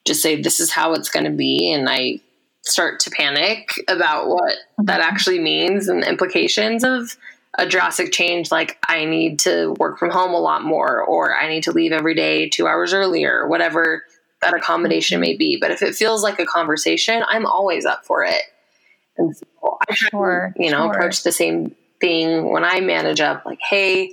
just 0.06 0.22
say 0.22 0.40
this 0.40 0.60
is 0.60 0.70
how 0.70 0.94
it's 0.94 1.10
going 1.10 1.24
to 1.24 1.30
be 1.30 1.70
and 1.72 1.88
i 1.88 2.20
start 2.62 3.00
to 3.00 3.10
panic 3.10 3.72
about 3.88 4.28
what 4.28 4.54
that 4.78 5.00
mm-hmm. 5.00 5.10
actually 5.10 5.38
means 5.38 5.88
and 5.88 6.02
the 6.02 6.08
implications 6.08 6.84
of 6.84 7.16
a 7.58 7.66
drastic 7.66 8.12
change 8.12 8.50
like 8.50 8.78
I 8.88 9.04
need 9.04 9.40
to 9.40 9.74
work 9.78 9.98
from 9.98 10.10
home 10.10 10.32
a 10.32 10.38
lot 10.38 10.62
more 10.62 11.02
or 11.02 11.36
I 11.36 11.48
need 11.48 11.64
to 11.64 11.72
leave 11.72 11.92
every 11.92 12.14
day 12.14 12.48
2 12.48 12.66
hours 12.66 12.94
earlier, 12.94 13.46
whatever 13.48 14.04
that 14.40 14.54
accommodation 14.54 15.16
mm-hmm. 15.16 15.30
may 15.30 15.36
be. 15.36 15.58
But 15.60 15.70
if 15.70 15.82
it 15.82 15.94
feels 15.94 16.22
like 16.22 16.38
a 16.38 16.46
conversation, 16.46 17.22
I'm 17.26 17.46
always 17.46 17.84
up 17.84 18.04
for 18.04 18.24
it. 18.24 18.42
And 19.18 19.36
so 19.36 19.46
I 19.88 19.94
sure, 19.94 20.54
you 20.56 20.70
know, 20.70 20.84
sure. 20.84 20.92
approach 20.92 21.22
the 21.22 21.32
same 21.32 21.74
thing 22.00 22.50
when 22.50 22.64
I 22.64 22.80
manage 22.80 23.20
up 23.20 23.44
like, 23.44 23.58
"Hey, 23.60 24.12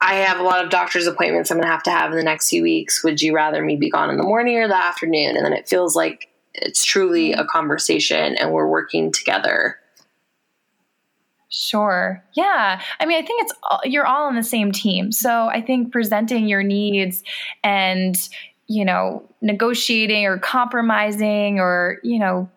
I 0.00 0.14
have 0.16 0.40
a 0.40 0.42
lot 0.42 0.64
of 0.64 0.70
doctor's 0.70 1.06
appointments 1.06 1.50
I'm 1.50 1.58
going 1.58 1.66
to 1.66 1.72
have 1.72 1.84
to 1.84 1.90
have 1.90 2.10
in 2.10 2.16
the 2.16 2.24
next 2.24 2.48
few 2.48 2.62
weeks. 2.62 3.04
Would 3.04 3.22
you 3.22 3.34
rather 3.34 3.62
me 3.62 3.76
be 3.76 3.90
gone 3.90 4.10
in 4.10 4.16
the 4.16 4.24
morning 4.24 4.56
or 4.56 4.66
the 4.66 4.76
afternoon?" 4.76 5.36
And 5.36 5.44
then 5.44 5.52
it 5.52 5.68
feels 5.68 5.94
like 5.94 6.28
it's 6.54 6.84
truly 6.84 7.30
mm-hmm. 7.30 7.40
a 7.40 7.46
conversation 7.46 8.36
and 8.36 8.50
we're 8.50 8.66
working 8.66 9.12
together 9.12 9.78
Sure. 11.56 12.20
Yeah. 12.32 12.80
I 12.98 13.06
mean, 13.06 13.22
I 13.22 13.24
think 13.24 13.44
it's 13.44 13.52
all, 13.62 13.80
you're 13.84 14.06
all 14.06 14.26
on 14.26 14.34
the 14.34 14.42
same 14.42 14.72
team. 14.72 15.12
So 15.12 15.46
I 15.46 15.60
think 15.60 15.92
presenting 15.92 16.48
your 16.48 16.64
needs 16.64 17.22
and, 17.62 18.16
you 18.66 18.84
know, 18.84 19.22
negotiating 19.40 20.26
or 20.26 20.36
compromising 20.38 21.60
or, 21.60 22.00
you 22.02 22.18
know, 22.18 22.50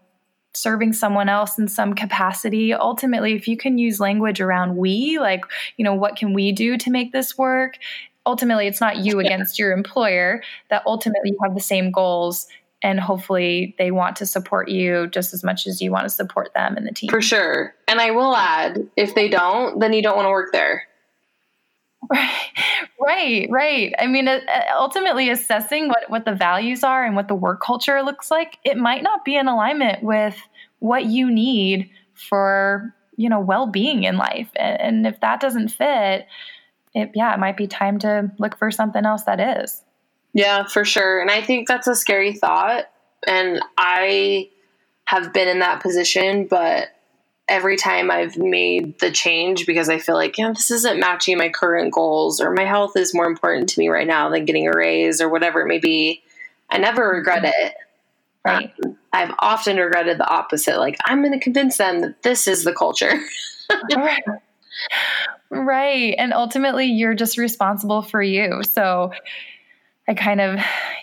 serving 0.55 0.93
someone 0.93 1.29
else 1.29 1.59
in 1.59 1.67
some 1.67 1.93
capacity, 1.93 2.73
ultimately, 2.73 3.35
if 3.35 3.47
you 3.47 3.55
can 3.55 3.77
use 3.77 3.99
language 3.99 4.41
around 4.41 4.77
we, 4.77 5.19
like, 5.19 5.45
you 5.77 5.85
know, 5.85 5.93
what 5.93 6.15
can 6.15 6.33
we 6.33 6.51
do 6.51 6.75
to 6.79 6.89
make 6.89 7.11
this 7.11 7.37
work? 7.37 7.75
Ultimately, 8.25 8.65
it's 8.65 8.81
not 8.81 8.97
you 8.97 9.19
against 9.23 9.59
your 9.59 9.73
employer, 9.73 10.41
that 10.71 10.81
ultimately 10.87 11.29
you 11.29 11.37
have 11.43 11.53
the 11.53 11.61
same 11.61 11.91
goals 11.91 12.47
and 12.83 12.99
hopefully 12.99 13.75
they 13.77 13.91
want 13.91 14.15
to 14.17 14.25
support 14.25 14.69
you 14.69 15.07
just 15.07 15.33
as 15.33 15.43
much 15.43 15.65
as 15.65 15.81
you 15.81 15.91
want 15.91 16.05
to 16.05 16.09
support 16.09 16.53
them 16.53 16.77
and 16.77 16.85
the 16.85 16.91
team. 16.91 17.09
For 17.09 17.21
sure. 17.21 17.73
And 17.87 17.99
I 17.99 18.11
will 18.11 18.35
add, 18.35 18.87
if 18.95 19.15
they 19.15 19.27
don't, 19.27 19.79
then 19.79 19.93
you 19.93 20.01
don't 20.01 20.15
want 20.15 20.27
to 20.27 20.31
work 20.31 20.51
there. 20.51 20.83
Right, 22.09 22.31
right, 23.01 23.47
right. 23.49 23.93
I 23.97 24.07
mean, 24.07 24.27
uh, 24.27 24.39
uh, 24.47 24.61
ultimately, 24.77 25.29
assessing 25.29 25.87
what 25.87 26.09
what 26.09 26.25
the 26.25 26.35
values 26.35 26.83
are 26.83 27.03
and 27.03 27.15
what 27.15 27.27
the 27.27 27.35
work 27.35 27.61
culture 27.61 28.01
looks 28.03 28.29
like, 28.29 28.57
it 28.63 28.77
might 28.77 29.03
not 29.03 29.25
be 29.25 29.35
in 29.35 29.47
alignment 29.47 30.03
with 30.03 30.37
what 30.79 31.05
you 31.05 31.31
need 31.31 31.89
for 32.13 32.93
you 33.17 33.29
know 33.29 33.39
well 33.39 33.67
being 33.67 34.03
in 34.03 34.17
life. 34.17 34.49
And 34.55 35.07
if 35.07 35.19
that 35.21 35.39
doesn't 35.39 35.69
fit, 35.69 36.27
it 36.93 37.11
yeah, 37.15 37.33
it 37.33 37.39
might 37.39 37.57
be 37.57 37.67
time 37.67 37.97
to 37.99 38.31
look 38.37 38.57
for 38.57 38.69
something 38.71 39.05
else 39.05 39.23
that 39.23 39.61
is. 39.61 39.83
Yeah, 40.33 40.65
for 40.65 40.85
sure. 40.85 41.19
And 41.21 41.31
I 41.31 41.41
think 41.41 41.67
that's 41.67 41.87
a 41.87 41.95
scary 41.95 42.33
thought. 42.33 42.85
And 43.25 43.61
I 43.77 44.49
have 45.05 45.33
been 45.33 45.47
in 45.47 45.59
that 45.59 45.81
position, 45.81 46.47
but 46.47 46.89
every 47.47 47.77
time 47.77 48.11
I've 48.11 48.37
made 48.37 48.99
the 48.99 49.09
change 49.09 49.65
because 49.65 49.89
I 49.89 49.99
feel 49.99 50.15
like, 50.15 50.37
yeah, 50.37 50.51
this 50.51 50.69
isn't 50.69 50.99
matching 50.99 51.37
my 51.37 51.49
current 51.49 51.93
goals 51.93 52.41
or 52.41 52.51
my 52.51 52.65
health 52.65 52.97
is 52.97 53.13
more 53.13 53.25
important 53.25 53.69
to 53.69 53.79
me 53.79 53.87
right 53.87 54.07
now 54.07 54.29
than 54.29 54.45
getting 54.45 54.67
a 54.67 54.71
raise 54.75 55.21
or 55.21 55.29
whatever 55.29 55.61
it 55.61 55.67
may 55.67 55.79
be, 55.79 56.21
I 56.69 56.77
never 56.77 57.07
regret 57.09 57.45
it. 57.45 57.73
Right. 58.45 58.73
Um, 58.85 58.97
I've 59.13 59.33
often 59.39 59.77
regretted 59.77 60.19
the 60.19 60.29
opposite. 60.29 60.77
Like, 60.77 60.97
I'm 61.05 61.21
going 61.21 61.33
to 61.33 61.39
convince 61.39 61.77
them 61.77 62.01
that 62.01 62.23
this 62.23 62.47
is 62.47 62.63
the 62.63 62.73
culture. 62.73 63.13
right. 63.95 64.23
right. 65.49 66.15
And 66.17 66.33
ultimately, 66.33 66.85
you're 66.85 67.15
just 67.15 67.37
responsible 67.37 68.01
for 68.01 68.21
you. 68.21 68.61
So, 68.63 69.11
I 70.09 70.13
kind 70.13 70.39
of, 70.39 70.59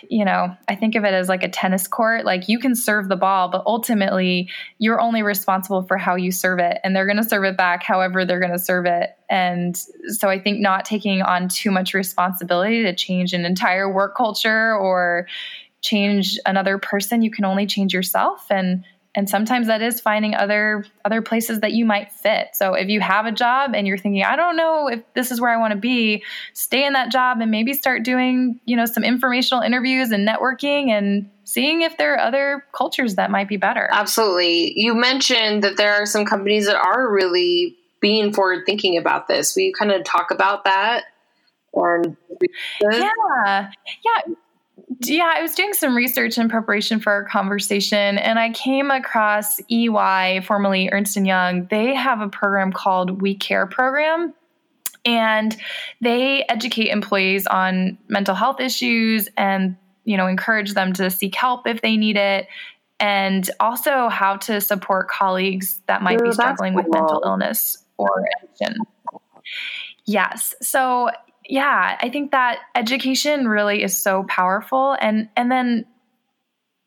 you 0.09 0.25
know, 0.25 0.55
I 0.67 0.75
think 0.75 0.95
of 0.95 1.03
it 1.03 1.13
as 1.13 1.29
like 1.29 1.43
a 1.43 1.49
tennis 1.49 1.87
court. 1.87 2.25
Like 2.25 2.49
you 2.49 2.57
can 2.57 2.73
serve 2.73 3.07
the 3.07 3.15
ball, 3.15 3.49
but 3.49 3.61
ultimately 3.67 4.49
you're 4.79 4.99
only 4.99 5.21
responsible 5.21 5.83
for 5.83 5.95
how 5.97 6.15
you 6.15 6.31
serve 6.31 6.57
it. 6.57 6.79
And 6.83 6.95
they're 6.95 7.05
going 7.05 7.17
to 7.17 7.23
serve 7.23 7.43
it 7.43 7.55
back 7.55 7.83
however 7.83 8.25
they're 8.25 8.39
going 8.39 8.51
to 8.51 8.57
serve 8.57 8.87
it. 8.87 9.11
And 9.29 9.77
so 10.07 10.27
I 10.27 10.39
think 10.39 10.59
not 10.59 10.85
taking 10.85 11.21
on 11.21 11.49
too 11.49 11.69
much 11.69 11.93
responsibility 11.93 12.81
to 12.81 12.95
change 12.95 13.33
an 13.33 13.45
entire 13.45 13.91
work 13.91 14.17
culture 14.17 14.75
or 14.75 15.27
change 15.81 16.39
another 16.47 16.79
person, 16.79 17.21
you 17.21 17.29
can 17.29 17.45
only 17.45 17.67
change 17.67 17.93
yourself. 17.93 18.47
And 18.49 18.83
and 19.15 19.29
sometimes 19.29 19.67
that 19.67 19.81
is 19.81 20.01
finding 20.01 20.35
other 20.35 20.85
other 21.03 21.21
places 21.21 21.61
that 21.61 21.71
you 21.71 21.85
might 21.85 22.11
fit. 22.11 22.49
So 22.53 22.73
if 22.73 22.89
you 22.89 22.99
have 22.99 23.25
a 23.25 23.31
job 23.31 23.71
and 23.73 23.87
you're 23.87 23.97
thinking 23.97 24.23
i 24.23 24.35
don't 24.35 24.55
know 24.55 24.87
if 24.87 25.01
this 25.13 25.31
is 25.31 25.39
where 25.39 25.51
i 25.51 25.57
want 25.57 25.71
to 25.71 25.79
be 25.79 26.23
stay 26.53 26.85
in 26.85 26.93
that 26.93 27.11
job 27.11 27.39
and 27.41 27.51
maybe 27.51 27.73
start 27.73 28.03
doing 28.03 28.59
you 28.65 28.75
know 28.75 28.85
some 28.85 29.03
informational 29.03 29.61
interviews 29.63 30.11
and 30.11 30.27
networking 30.27 30.89
and 30.89 31.29
seeing 31.43 31.81
if 31.81 31.97
there 31.97 32.15
are 32.15 32.19
other 32.19 32.65
cultures 32.75 33.15
that 33.15 33.29
might 33.29 33.47
be 33.47 33.57
better. 33.57 33.87
Absolutely. 33.91 34.73
You 34.75 34.95
mentioned 34.95 35.63
that 35.63 35.77
there 35.77 35.93
are 35.93 36.05
some 36.05 36.25
companies 36.25 36.65
that 36.65 36.75
are 36.75 37.11
really 37.11 37.77
being 38.01 38.33
forward 38.33 38.65
thinking 38.65 38.97
about 38.97 39.27
this. 39.27 39.55
Will 39.55 39.63
you 39.63 39.73
kind 39.73 39.91
of 39.91 40.03
talk 40.03 40.31
about 40.31 40.63
that? 40.65 41.03
Or 41.71 42.03
yeah. 42.81 43.69
Yeah 44.03 44.35
yeah, 45.09 45.33
I 45.35 45.41
was 45.41 45.55
doing 45.55 45.73
some 45.73 45.95
research 45.95 46.37
in 46.37 46.49
preparation 46.49 46.99
for 46.99 47.11
our 47.11 47.25
conversation, 47.25 48.17
and 48.17 48.39
I 48.39 48.51
came 48.51 48.91
across 48.91 49.59
EY, 49.69 50.41
formerly 50.45 50.89
Ernst 50.91 51.17
and 51.17 51.27
Young. 51.27 51.67
They 51.67 51.93
have 51.95 52.21
a 52.21 52.29
program 52.29 52.71
called 52.71 53.21
We 53.21 53.35
Care 53.35 53.67
program, 53.67 54.33
and 55.05 55.55
they 56.01 56.45
educate 56.49 56.89
employees 56.89 57.47
on 57.47 57.97
mental 58.07 58.35
health 58.35 58.59
issues 58.59 59.29
and 59.37 59.75
you 60.03 60.17
know 60.17 60.27
encourage 60.27 60.73
them 60.73 60.93
to 60.93 61.09
seek 61.09 61.35
help 61.35 61.67
if 61.67 61.81
they 61.81 61.97
need 61.97 62.17
it 62.17 62.47
and 62.99 63.49
also 63.59 64.07
how 64.07 64.37
to 64.37 64.61
support 64.61 65.09
colleagues 65.09 65.81
that 65.87 66.01
might 66.01 66.21
Ooh, 66.21 66.25
be 66.25 66.31
struggling 66.31 66.73
cool. 66.73 66.83
with 66.83 66.91
mental 66.93 67.21
illness 67.25 67.83
or 67.97 68.23
addiction. 68.41 68.77
Yes. 70.05 70.55
So 70.61 71.09
yeah, 71.47 71.97
I 72.01 72.09
think 72.09 72.31
that 72.31 72.59
education 72.75 73.47
really 73.47 73.83
is 73.83 73.97
so 73.97 74.23
powerful, 74.27 74.97
and 74.99 75.29
and 75.35 75.51
then 75.51 75.85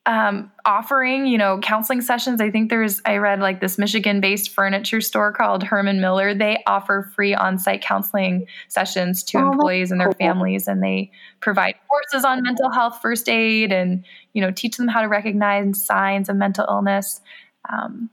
um, 0.08 0.50
offering, 0.64 1.26
you 1.26 1.36
know, 1.36 1.58
counseling 1.60 2.00
sessions. 2.00 2.40
I 2.40 2.50
think 2.50 2.70
there's, 2.70 3.02
I 3.04 3.18
read 3.18 3.40
like 3.40 3.60
this 3.60 3.76
Michigan 3.76 4.22
based 4.22 4.48
furniture 4.48 5.02
store 5.02 5.32
called 5.32 5.62
Herman 5.62 6.00
Miller. 6.00 6.34
They 6.34 6.62
offer 6.66 7.12
free 7.14 7.34
on 7.34 7.58
site 7.58 7.82
counseling 7.82 8.46
sessions 8.68 9.22
to 9.24 9.38
oh, 9.38 9.52
employees 9.52 9.90
and 9.90 10.00
their 10.00 10.08
cool. 10.08 10.14
families, 10.14 10.66
and 10.66 10.82
they 10.82 11.10
provide 11.40 11.74
courses 11.90 12.24
on 12.24 12.42
mental 12.42 12.70
health 12.70 13.00
first 13.02 13.28
aid 13.28 13.70
and, 13.70 14.02
you 14.32 14.40
know, 14.40 14.50
teach 14.50 14.78
them 14.78 14.88
how 14.88 15.02
to 15.02 15.08
recognize 15.08 15.84
signs 15.84 16.30
of 16.30 16.36
mental 16.36 16.64
illness. 16.66 17.20
Um, 17.70 18.08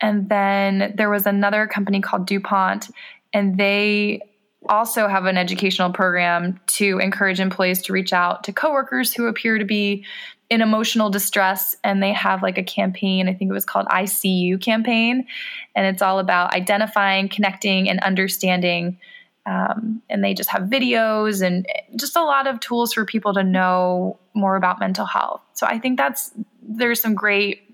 and 0.00 0.28
then 0.28 0.94
there 0.96 1.10
was 1.10 1.26
another 1.26 1.66
company 1.66 2.00
called 2.00 2.28
DuPont, 2.28 2.90
and 3.32 3.58
they 3.58 4.20
also 4.68 5.08
have 5.08 5.26
an 5.26 5.36
educational 5.36 5.92
program 5.92 6.60
to 6.66 6.98
encourage 6.98 7.40
employees 7.40 7.82
to 7.82 7.92
reach 7.92 8.12
out 8.12 8.44
to 8.44 8.52
coworkers 8.52 9.12
who 9.12 9.26
appear 9.26 9.58
to 9.58 9.64
be 9.64 10.04
in 10.50 10.60
emotional 10.60 11.10
distress 11.10 11.74
and 11.82 12.02
they 12.02 12.12
have 12.12 12.42
like 12.42 12.58
a 12.58 12.62
campaign 12.62 13.28
i 13.28 13.34
think 13.34 13.50
it 13.50 13.54
was 13.54 13.64
called 13.64 13.86
icu 13.86 14.60
campaign 14.60 15.26
and 15.74 15.86
it's 15.86 16.02
all 16.02 16.18
about 16.18 16.54
identifying 16.54 17.28
connecting 17.28 17.88
and 17.88 17.98
understanding 18.00 18.98
um, 19.46 20.00
and 20.08 20.24
they 20.24 20.32
just 20.32 20.48
have 20.48 20.62
videos 20.62 21.44
and 21.44 21.66
just 21.96 22.16
a 22.16 22.22
lot 22.22 22.46
of 22.46 22.60
tools 22.60 22.94
for 22.94 23.04
people 23.04 23.34
to 23.34 23.44
know 23.44 24.18
more 24.32 24.56
about 24.56 24.80
mental 24.80 25.04
health. 25.04 25.42
So 25.52 25.66
i 25.66 25.78
think 25.78 25.98
that's 25.98 26.30
there's 26.62 27.00
some 27.00 27.14
great 27.14 27.73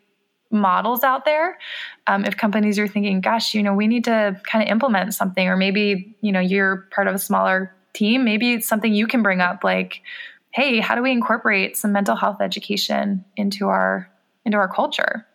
models 0.50 1.04
out 1.04 1.24
there 1.24 1.58
um, 2.06 2.24
if 2.24 2.36
companies 2.36 2.78
are 2.78 2.88
thinking 2.88 3.20
gosh 3.20 3.54
you 3.54 3.62
know 3.62 3.72
we 3.72 3.86
need 3.86 4.04
to 4.04 4.40
kind 4.50 4.62
of 4.62 4.70
implement 4.70 5.14
something 5.14 5.48
or 5.48 5.56
maybe 5.56 6.16
you 6.20 6.32
know 6.32 6.40
you're 6.40 6.88
part 6.92 7.06
of 7.06 7.14
a 7.14 7.18
smaller 7.18 7.74
team 7.92 8.24
maybe 8.24 8.54
it's 8.54 8.66
something 8.66 8.92
you 8.92 9.06
can 9.06 9.22
bring 9.22 9.40
up 9.40 9.62
like 9.62 10.02
hey 10.50 10.80
how 10.80 10.94
do 10.94 11.02
we 11.02 11.12
incorporate 11.12 11.76
some 11.76 11.92
mental 11.92 12.16
health 12.16 12.40
education 12.40 13.24
into 13.36 13.68
our 13.68 14.10
into 14.44 14.58
our 14.58 14.68
culture 14.68 15.26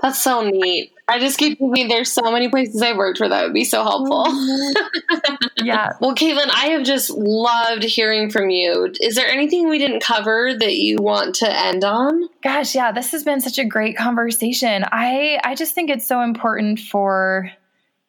that's 0.00 0.18
so 0.18 0.42
neat. 0.42 0.92
I 1.10 1.18
just 1.18 1.38
keep 1.38 1.58
thinking 1.58 1.88
there's 1.88 2.10
so 2.10 2.30
many 2.30 2.48
places 2.48 2.80
I've 2.80 2.96
worked 2.96 3.18
where 3.18 3.28
that 3.28 3.42
would 3.42 3.52
be 3.52 3.64
so 3.64 3.82
helpful. 3.82 4.26
yeah. 5.56 5.94
well, 6.00 6.14
Caitlin, 6.14 6.48
I 6.52 6.66
have 6.68 6.84
just 6.84 7.10
loved 7.10 7.82
hearing 7.82 8.30
from 8.30 8.48
you. 8.48 8.92
Is 9.00 9.16
there 9.16 9.26
anything 9.26 9.68
we 9.68 9.78
didn't 9.78 10.04
cover 10.04 10.54
that 10.56 10.76
you 10.76 10.98
want 11.00 11.34
to 11.36 11.50
end 11.50 11.82
on? 11.82 12.28
Gosh, 12.44 12.76
yeah, 12.76 12.92
this 12.92 13.10
has 13.10 13.24
been 13.24 13.40
such 13.40 13.58
a 13.58 13.64
great 13.64 13.96
conversation. 13.96 14.84
I 14.84 15.40
I 15.42 15.56
just 15.56 15.74
think 15.74 15.90
it's 15.90 16.06
so 16.06 16.20
important 16.20 16.78
for 16.78 17.50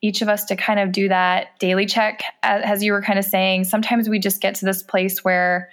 each 0.03 0.21
of 0.21 0.29
us 0.29 0.45
to 0.45 0.55
kind 0.55 0.79
of 0.79 0.91
do 0.91 1.07
that 1.09 1.59
daily 1.59 1.87
check 1.87 2.21
as 2.43 2.83
you 2.83 2.91
were 2.91 3.01
kind 3.01 3.17
of 3.17 3.25
saying. 3.25 3.63
Sometimes 3.63 4.09
we 4.09 4.19
just 4.19 4.41
get 4.41 4.55
to 4.55 4.65
this 4.65 4.83
place 4.83 5.23
where 5.23 5.69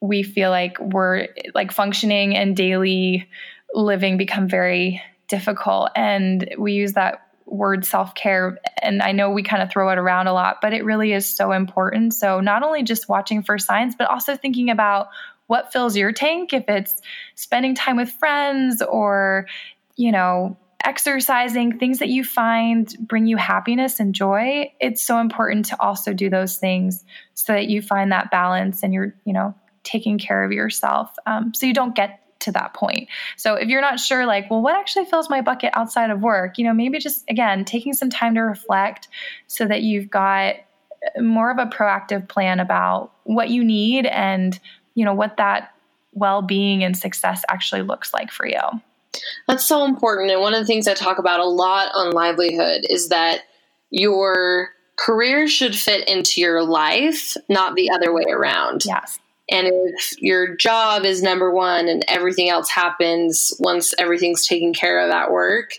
we 0.00 0.22
feel 0.22 0.48
like 0.48 0.78
we're 0.78 1.28
like 1.54 1.72
functioning 1.72 2.34
and 2.36 2.56
daily 2.56 3.28
living 3.74 4.16
become 4.16 4.48
very 4.48 5.02
difficult. 5.28 5.90
And 5.94 6.54
we 6.58 6.72
use 6.72 6.94
that 6.94 7.28
word 7.46 7.84
self 7.84 8.14
care. 8.14 8.58
And 8.82 9.02
I 9.02 9.12
know 9.12 9.30
we 9.30 9.42
kind 9.42 9.62
of 9.62 9.70
throw 9.70 9.90
it 9.90 9.98
around 9.98 10.26
a 10.26 10.32
lot, 10.32 10.58
but 10.60 10.72
it 10.72 10.84
really 10.84 11.12
is 11.12 11.28
so 11.28 11.52
important. 11.52 12.14
So, 12.14 12.40
not 12.40 12.62
only 12.62 12.82
just 12.82 13.08
watching 13.08 13.42
for 13.42 13.58
signs, 13.58 13.94
but 13.94 14.08
also 14.08 14.36
thinking 14.36 14.70
about 14.70 15.08
what 15.46 15.72
fills 15.72 15.96
your 15.96 16.12
tank, 16.12 16.52
if 16.52 16.64
it's 16.68 17.00
spending 17.34 17.74
time 17.74 17.96
with 17.96 18.10
friends 18.10 18.82
or, 18.82 19.46
you 19.96 20.12
know, 20.12 20.56
exercising, 20.84 21.78
things 21.78 21.98
that 21.98 22.08
you 22.08 22.22
find 22.22 22.94
bring 23.00 23.26
you 23.26 23.36
happiness 23.36 23.98
and 23.98 24.14
joy, 24.14 24.70
it's 24.78 25.02
so 25.02 25.18
important 25.18 25.64
to 25.66 25.80
also 25.80 26.12
do 26.12 26.30
those 26.30 26.58
things 26.58 27.04
so 27.34 27.52
that 27.52 27.68
you 27.68 27.82
find 27.82 28.12
that 28.12 28.30
balance 28.30 28.82
and 28.82 28.92
you're, 28.92 29.14
you 29.24 29.32
know, 29.32 29.54
taking 29.84 30.18
care 30.18 30.44
of 30.44 30.52
yourself. 30.52 31.10
Um, 31.26 31.54
so 31.54 31.66
you 31.66 31.74
don't 31.74 31.94
get 31.94 32.20
to 32.40 32.52
that 32.52 32.74
point. 32.74 33.08
So 33.36 33.54
if 33.54 33.68
you're 33.68 33.80
not 33.80 34.00
sure, 34.00 34.26
like, 34.26 34.50
well, 34.50 34.62
what 34.62 34.76
actually 34.76 35.06
fills 35.06 35.28
my 35.28 35.40
bucket 35.40 35.70
outside 35.74 36.10
of 36.10 36.20
work, 36.20 36.58
you 36.58 36.64
know, 36.64 36.72
maybe 36.72 36.98
just 36.98 37.24
again, 37.28 37.64
taking 37.64 37.92
some 37.92 38.10
time 38.10 38.34
to 38.34 38.40
reflect 38.40 39.08
so 39.46 39.66
that 39.66 39.82
you've 39.82 40.10
got 40.10 40.56
uh, 41.16 41.22
more 41.22 41.50
of 41.50 41.58
a 41.58 41.66
proactive 41.66 42.28
plan 42.28 42.60
about 42.60 43.12
what 43.24 43.50
you 43.50 43.64
need 43.64 44.06
and, 44.06 44.58
you 44.94 45.04
know, 45.04 45.14
what 45.14 45.36
that 45.36 45.72
well 46.12 46.42
being 46.42 46.82
and 46.84 46.96
success 46.96 47.42
actually 47.48 47.82
looks 47.82 48.12
like 48.12 48.30
for 48.30 48.46
you. 48.46 48.60
That's 49.46 49.64
so 49.64 49.84
important. 49.84 50.30
And 50.30 50.40
one 50.40 50.54
of 50.54 50.60
the 50.60 50.66
things 50.66 50.86
I 50.86 50.94
talk 50.94 51.18
about 51.18 51.40
a 51.40 51.44
lot 51.44 51.90
on 51.94 52.12
livelihood 52.12 52.86
is 52.88 53.08
that 53.08 53.40
your 53.90 54.70
career 54.96 55.48
should 55.48 55.74
fit 55.74 56.08
into 56.08 56.40
your 56.40 56.62
life, 56.62 57.36
not 57.48 57.74
the 57.74 57.90
other 57.90 58.12
way 58.12 58.24
around. 58.28 58.84
Yes. 58.84 59.18
And 59.50 59.66
if 59.66 60.20
your 60.20 60.56
job 60.56 61.04
is 61.04 61.22
number 61.22 61.50
one 61.50 61.88
and 61.88 62.04
everything 62.06 62.50
else 62.50 62.68
happens 62.68 63.52
once 63.58 63.94
everything's 63.98 64.46
taken 64.46 64.74
care 64.74 65.00
of 65.00 65.10
at 65.10 65.30
work, 65.30 65.72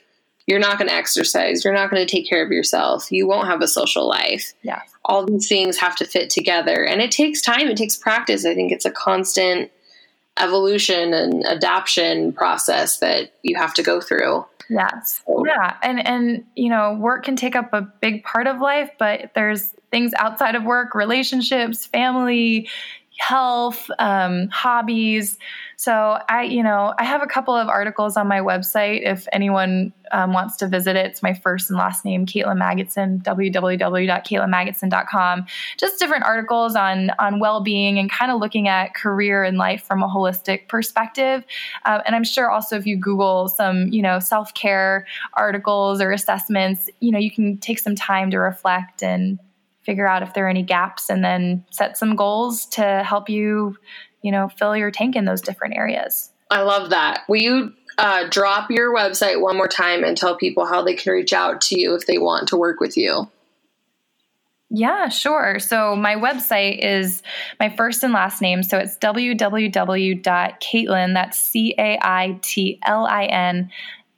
you're 0.48 0.60
not 0.60 0.80
going 0.80 0.90
to 0.90 0.96
exercise. 0.96 1.64
You're 1.64 1.76
not 1.76 1.92
going 1.92 2.06
to 2.06 2.12
take 2.12 2.28
care 2.28 2.44
of 2.44 2.52
yourself. 2.52 3.12
You 3.12 3.28
won't 3.28 3.48
have 3.48 3.62
a 3.62 3.68
social 3.68 4.08
life. 4.08 4.54
Yeah. 4.64 4.82
All 5.06 5.24
these 5.24 5.48
things 5.48 5.78
have 5.78 5.96
to 5.98 6.06
fit 6.06 6.32
together. 6.32 6.84
And 6.84 7.02
it 7.02 7.12
takes 7.12 7.42
time, 7.42 7.68
it 7.68 7.78
takes 7.78 7.96
practice. 7.96 8.46
I 8.46 8.56
think 8.56 8.72
it's 8.72 8.86
a 8.86 8.92
constant 8.92 9.72
evolution 10.40 11.14
and 11.14 11.46
adaptation 11.46 12.34
process 12.34 12.98
that 13.00 13.34
you 13.44 13.58
have 13.58 13.76
to 13.76 13.84
go 13.84 14.02
through. 14.02 14.46
Yes. 14.70 15.22
So. 15.28 15.46
Yeah. 15.46 15.76
And 15.84 16.06
and 16.06 16.46
you 16.56 16.70
know, 16.70 16.94
work 16.94 17.26
can 17.26 17.36
take 17.36 17.56
up 17.56 17.74
a 17.74 17.82
big 17.82 18.24
part 18.24 18.48
of 18.48 18.60
life, 18.60 18.90
but 18.98 19.32
there's 19.36 19.74
things 19.92 20.14
outside 20.18 20.56
of 20.56 20.64
work, 20.64 20.96
relationships, 20.96 21.86
family, 21.86 22.70
health, 23.20 23.92
um, 24.00 24.48
hobbies. 24.48 25.38
So 25.76 26.18
I, 26.30 26.44
you 26.44 26.64
know, 26.64 26.94
I 26.98 27.04
have 27.04 27.22
a 27.22 27.28
couple 27.28 27.54
of 27.54 27.68
articles 27.68 28.16
on 28.18 28.28
my 28.28 28.40
website. 28.40 29.02
If 29.04 29.28
anyone 29.32 29.94
um, 30.12 30.34
wants 30.34 30.58
to 30.58 30.68
visit 30.68 30.96
it, 30.96 31.06
it's 31.06 31.22
my 31.22 31.34
first 31.34 31.70
and 31.70 31.78
last 31.78 32.04
name, 32.06 32.26
Caitlin 32.26 32.58
Magidson, 32.58 33.22
www.caitlinmagidson.com. 33.24 35.46
Just 35.78 36.00
different 36.00 36.24
articles 36.24 36.76
on 36.76 37.12
on 37.20 37.40
well 37.40 37.62
being 37.62 38.00
and 38.00 38.10
kind 38.10 38.32
of 38.32 38.40
looking 38.40 38.70
at 38.70 38.96
career 38.96 39.44
and 39.44 39.58
life 39.58 39.84
from 39.84 40.02
a 40.02 40.08
holistic 40.08 40.70
perspective. 40.70 41.44
Uh, 41.86 42.00
and 42.06 42.16
I'm 42.16 42.24
sure 42.24 42.50
also 42.50 42.78
if 42.78 42.86
you 42.86 42.96
Google 42.98 43.50
some, 43.50 43.90
you 43.90 44.02
know, 44.02 44.20
self 44.20 44.54
care 44.54 45.06
articles 45.34 46.00
or 46.02 46.12
assessments, 46.12 46.90
you 47.02 47.12
know, 47.12 47.20
you 47.20 47.32
can 47.32 47.58
take 47.58 47.80
some 47.80 47.96
time 47.96 48.32
to 48.32 48.40
reflect 48.40 49.04
and 49.04 49.40
figure 49.84 50.08
out 50.08 50.24
if 50.24 50.34
there 50.34 50.46
are 50.46 50.50
any 50.50 50.64
gaps 50.64 51.10
and 51.10 51.24
then 51.24 51.66
set 51.72 51.98
some 51.98 52.16
goals 52.16 52.66
to 52.68 53.04
help 53.06 53.30
you, 53.30 53.78
you 54.22 54.32
know, 54.32 54.50
fill 54.50 54.76
your 54.76 54.92
tank 54.92 55.16
in 55.16 55.26
those 55.26 55.42
different 55.42 55.76
areas. 55.76 56.32
I 56.52 56.62
love 56.62 56.90
that. 56.90 57.22
Will 57.28 57.42
you 57.42 57.74
uh, 57.98 58.28
drop 58.30 58.72
your 58.72 58.94
website 58.94 59.42
one 59.42 59.58
more 59.58 59.68
time 59.68 60.04
and 60.04 60.18
tell 60.18 60.36
people 60.36 60.66
how 60.66 60.84
they 60.84 60.96
can 60.96 61.14
reach 61.14 61.34
out 61.34 61.62
to 61.62 61.80
you 61.80 61.96
if 61.96 62.08
they 62.08 62.18
want 62.18 62.50
to 62.50 62.58
work 62.58 62.80
with 62.80 62.98
you? 62.98 63.30
Yeah, 64.72 65.10
sure. 65.10 65.58
So 65.58 65.96
my 65.96 66.16
website 66.16 66.86
is 66.86 67.24
my 67.60 67.70
first 67.70 68.04
and 68.04 68.14
last 68.14 68.40
name. 68.40 68.62
So 68.62 68.78
it's 68.78 68.96
www.caitlin, 68.98 71.14
that's 71.16 71.40
C 71.40 71.74
A 71.78 71.98
I 72.02 72.40
T 72.44 72.80
L 72.86 73.08
I 73.08 73.26
N, 73.26 73.72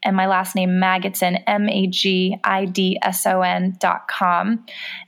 and 0.03 0.15
my 0.15 0.27
last 0.27 0.55
name 0.55 0.71
Magidson, 0.71 1.41
M 1.47 1.69
A 1.69 1.87
G 1.87 2.37
I 2.43 2.65
D 2.65 2.97
S 3.01 3.25
O 3.25 3.41
N 3.41 3.75
dot 3.79 4.07
com. 4.07 4.65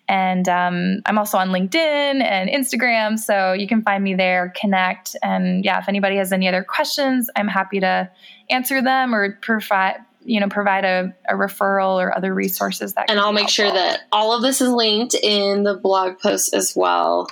And 0.08 0.48
um, 0.50 1.02
I'm 1.06 1.18
also 1.18 1.38
on 1.38 1.50
LinkedIn 1.50 1.76
and 1.76 2.50
Instagram, 2.50 3.18
so 3.18 3.54
you 3.54 3.68
can 3.68 3.82
find 3.82 4.04
me 4.04 4.16
there, 4.16 4.54
connect. 4.60 5.16
And 5.24 5.64
yeah, 5.64 5.80
if 5.80 5.90
anybody 5.90 6.18
has 6.18 6.32
any 6.32 6.48
other 6.48 6.64
questions, 6.64 7.30
I'm 7.36 7.48
happy 7.48 7.80
to 7.80 8.10
answer 8.50 8.82
them 8.82 9.16
or 9.16 9.38
provide 9.42 9.98
you 10.26 10.40
know 10.40 10.48
provide 10.48 10.86
a, 10.86 11.14
a 11.28 11.34
referral 11.34 11.96
or 11.96 12.16
other 12.16 12.34
resources 12.34 12.94
that 12.94 13.10
and 13.10 13.20
i'll 13.20 13.34
make 13.34 13.50
helpful. 13.50 13.66
sure 13.66 13.72
that 13.74 14.02
all 14.12 14.34
of 14.34 14.42
this 14.42 14.62
is 14.62 14.70
linked 14.70 15.14
in 15.16 15.64
the 15.64 15.74
blog 15.74 16.18
post 16.20 16.54
as 16.54 16.74
well 16.76 17.28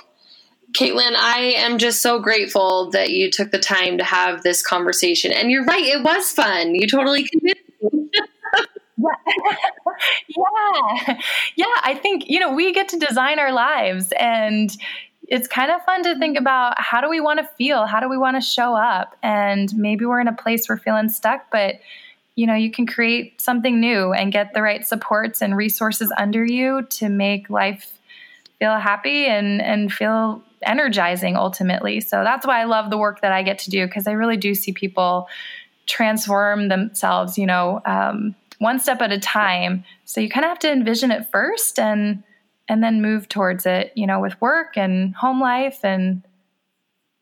Caitlin, 0.72 1.14
I 1.16 1.54
am 1.56 1.78
just 1.78 2.02
so 2.02 2.18
grateful 2.18 2.90
that 2.90 3.10
you 3.10 3.30
took 3.30 3.50
the 3.50 3.58
time 3.58 3.98
to 3.98 4.04
have 4.04 4.42
this 4.42 4.62
conversation. 4.62 5.32
And 5.32 5.50
you're 5.50 5.64
right, 5.64 5.84
it 5.84 6.02
was 6.02 6.30
fun. 6.30 6.74
You 6.74 6.86
totally 6.86 7.28
convinced 7.28 7.62
me. 7.80 8.10
yeah. 10.28 11.18
Yeah. 11.56 11.66
I 11.82 11.98
think, 12.00 12.28
you 12.28 12.38
know, 12.40 12.54
we 12.54 12.72
get 12.72 12.88
to 12.90 12.98
design 12.98 13.38
our 13.38 13.52
lives 13.52 14.12
and 14.18 14.74
it's 15.28 15.48
kind 15.48 15.70
of 15.70 15.82
fun 15.84 16.02
to 16.04 16.18
think 16.18 16.38
about 16.38 16.74
how 16.78 17.00
do 17.00 17.08
we 17.08 17.20
want 17.20 17.38
to 17.38 17.48
feel? 17.56 17.86
How 17.86 18.00
do 18.00 18.08
we 18.08 18.18
want 18.18 18.36
to 18.36 18.40
show 18.40 18.74
up? 18.74 19.16
And 19.22 19.74
maybe 19.74 20.04
we're 20.04 20.20
in 20.20 20.28
a 20.28 20.34
place 20.34 20.68
we're 20.68 20.78
feeling 20.78 21.08
stuck, 21.08 21.50
but 21.50 21.76
you 22.34 22.46
know, 22.46 22.54
you 22.54 22.70
can 22.70 22.86
create 22.86 23.40
something 23.40 23.78
new 23.80 24.12
and 24.12 24.32
get 24.32 24.54
the 24.54 24.62
right 24.62 24.86
supports 24.86 25.42
and 25.42 25.56
resources 25.56 26.12
under 26.16 26.44
you 26.44 26.82
to 26.82 27.08
make 27.08 27.50
life 27.50 27.98
feel 28.58 28.78
happy 28.78 29.26
and 29.26 29.60
and 29.60 29.92
feel 29.92 30.42
energizing 30.64 31.36
ultimately. 31.36 32.00
So 32.00 32.22
that's 32.24 32.46
why 32.46 32.60
I 32.60 32.64
love 32.64 32.90
the 32.90 32.98
work 32.98 33.20
that 33.20 33.32
I 33.32 33.42
get 33.42 33.58
to 33.60 33.70
do 33.70 33.86
because 33.86 34.06
I 34.06 34.12
really 34.12 34.36
do 34.36 34.54
see 34.54 34.72
people 34.72 35.28
transform 35.86 36.68
themselves, 36.68 37.38
you 37.38 37.46
know, 37.46 37.80
um, 37.84 38.34
one 38.58 38.78
step 38.78 39.02
at 39.02 39.12
a 39.12 39.18
time. 39.18 39.84
So 40.04 40.20
you 40.20 40.28
kind 40.28 40.44
of 40.44 40.50
have 40.50 40.58
to 40.60 40.70
envision 40.70 41.10
it 41.10 41.30
first 41.30 41.78
and 41.78 42.22
and 42.68 42.82
then 42.82 43.02
move 43.02 43.28
towards 43.28 43.66
it, 43.66 43.92
you 43.96 44.06
know, 44.06 44.20
with 44.20 44.40
work 44.40 44.76
and 44.76 45.14
home 45.16 45.40
life 45.40 45.84
and 45.84 46.22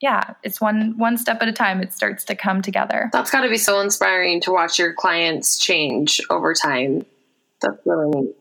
yeah, 0.01 0.35
it's 0.43 0.61
one 0.61 0.97
one 0.97 1.19
step 1.19 1.43
at 1.43 1.49
a 1.49 1.53
time. 1.53 1.83
It 1.83 1.93
starts 1.93 2.25
to 2.25 2.35
come 2.35 2.63
together. 2.63 3.11
That's 3.13 3.31
got 3.31 3.43
to 3.43 3.51
be 3.51 3.59
so 3.59 3.81
inspiring 3.81 4.41
to 4.43 4.53
watch 4.53 4.79
your 4.79 4.95
clients 4.95 5.59
change 5.59 6.21
over 6.31 6.55
time. 6.55 7.05
That's 7.61 7.77
really 7.85 8.09
neat. 8.09 8.35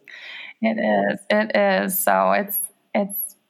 It 0.62 1.12
is. 1.12 1.20
It 1.30 1.56
is. 1.56 2.00
So 2.00 2.32
it's 2.32 2.58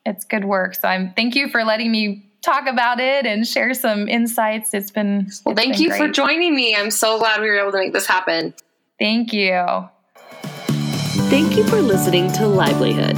it's 0.10 0.20
it's 0.20 0.26
good 0.26 0.44
work. 0.44 0.76
So 0.76 0.88
I'm 0.88 1.14
thank 1.14 1.36
you 1.36 1.48
for 1.48 1.64
letting 1.64 1.92
me 1.92 2.26
talk 2.42 2.68
about 2.68 3.00
it 3.00 3.26
and 3.26 3.48
share 3.48 3.74
some 3.74 4.10
insights. 4.10 4.74
It's 4.74 4.92
been 4.92 5.30
well. 5.46 5.56
Thank 5.56 5.74
been 5.74 5.82
you 5.82 5.90
great. 5.90 6.00
for 6.00 6.08
joining 6.10 6.54
me. 6.56 6.76
I'm 6.76 6.92
so 6.92 7.20
glad 7.20 7.40
we 7.40 7.48
were 7.48 7.60
able 7.60 7.72
to 7.72 7.78
make 7.78 7.94
this 7.94 8.06
happen. 8.06 8.54
Thank 9.00 9.32
you. 9.32 9.88
Thank 11.30 11.56
you 11.56 11.64
for 11.66 11.82
listening 11.82 12.32
to 12.34 12.48
Livelihood. 12.48 13.16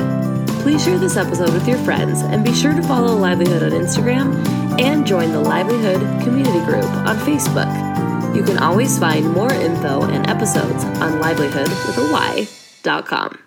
Please 0.62 0.84
share 0.84 1.00
this 1.00 1.18
episode 1.18 1.54
with 1.54 1.68
your 1.68 1.78
friends 1.80 2.22
and 2.22 2.46
be 2.46 2.54
sure 2.54 2.74
to 2.74 2.84
follow 2.84 3.16
Livelihood 3.16 3.64
on 3.64 3.72
Instagram 3.72 4.80
and 4.80 5.08
join 5.08 5.32
the 5.32 5.40
Livelihood 5.40 6.02
community 6.22 6.60
group 6.66 6.86
on 6.86 7.18
Facebook. 7.18 7.72
You 8.36 8.44
can 8.44 8.60
always 8.60 9.00
find 9.00 9.32
more 9.32 9.52
info 9.52 10.04
and 10.04 10.30
episodes 10.30 10.84
on 10.84 11.20
livelyhood 11.20 11.70
with 11.88 11.98
a 11.98 12.12
Y.com. 12.14 13.40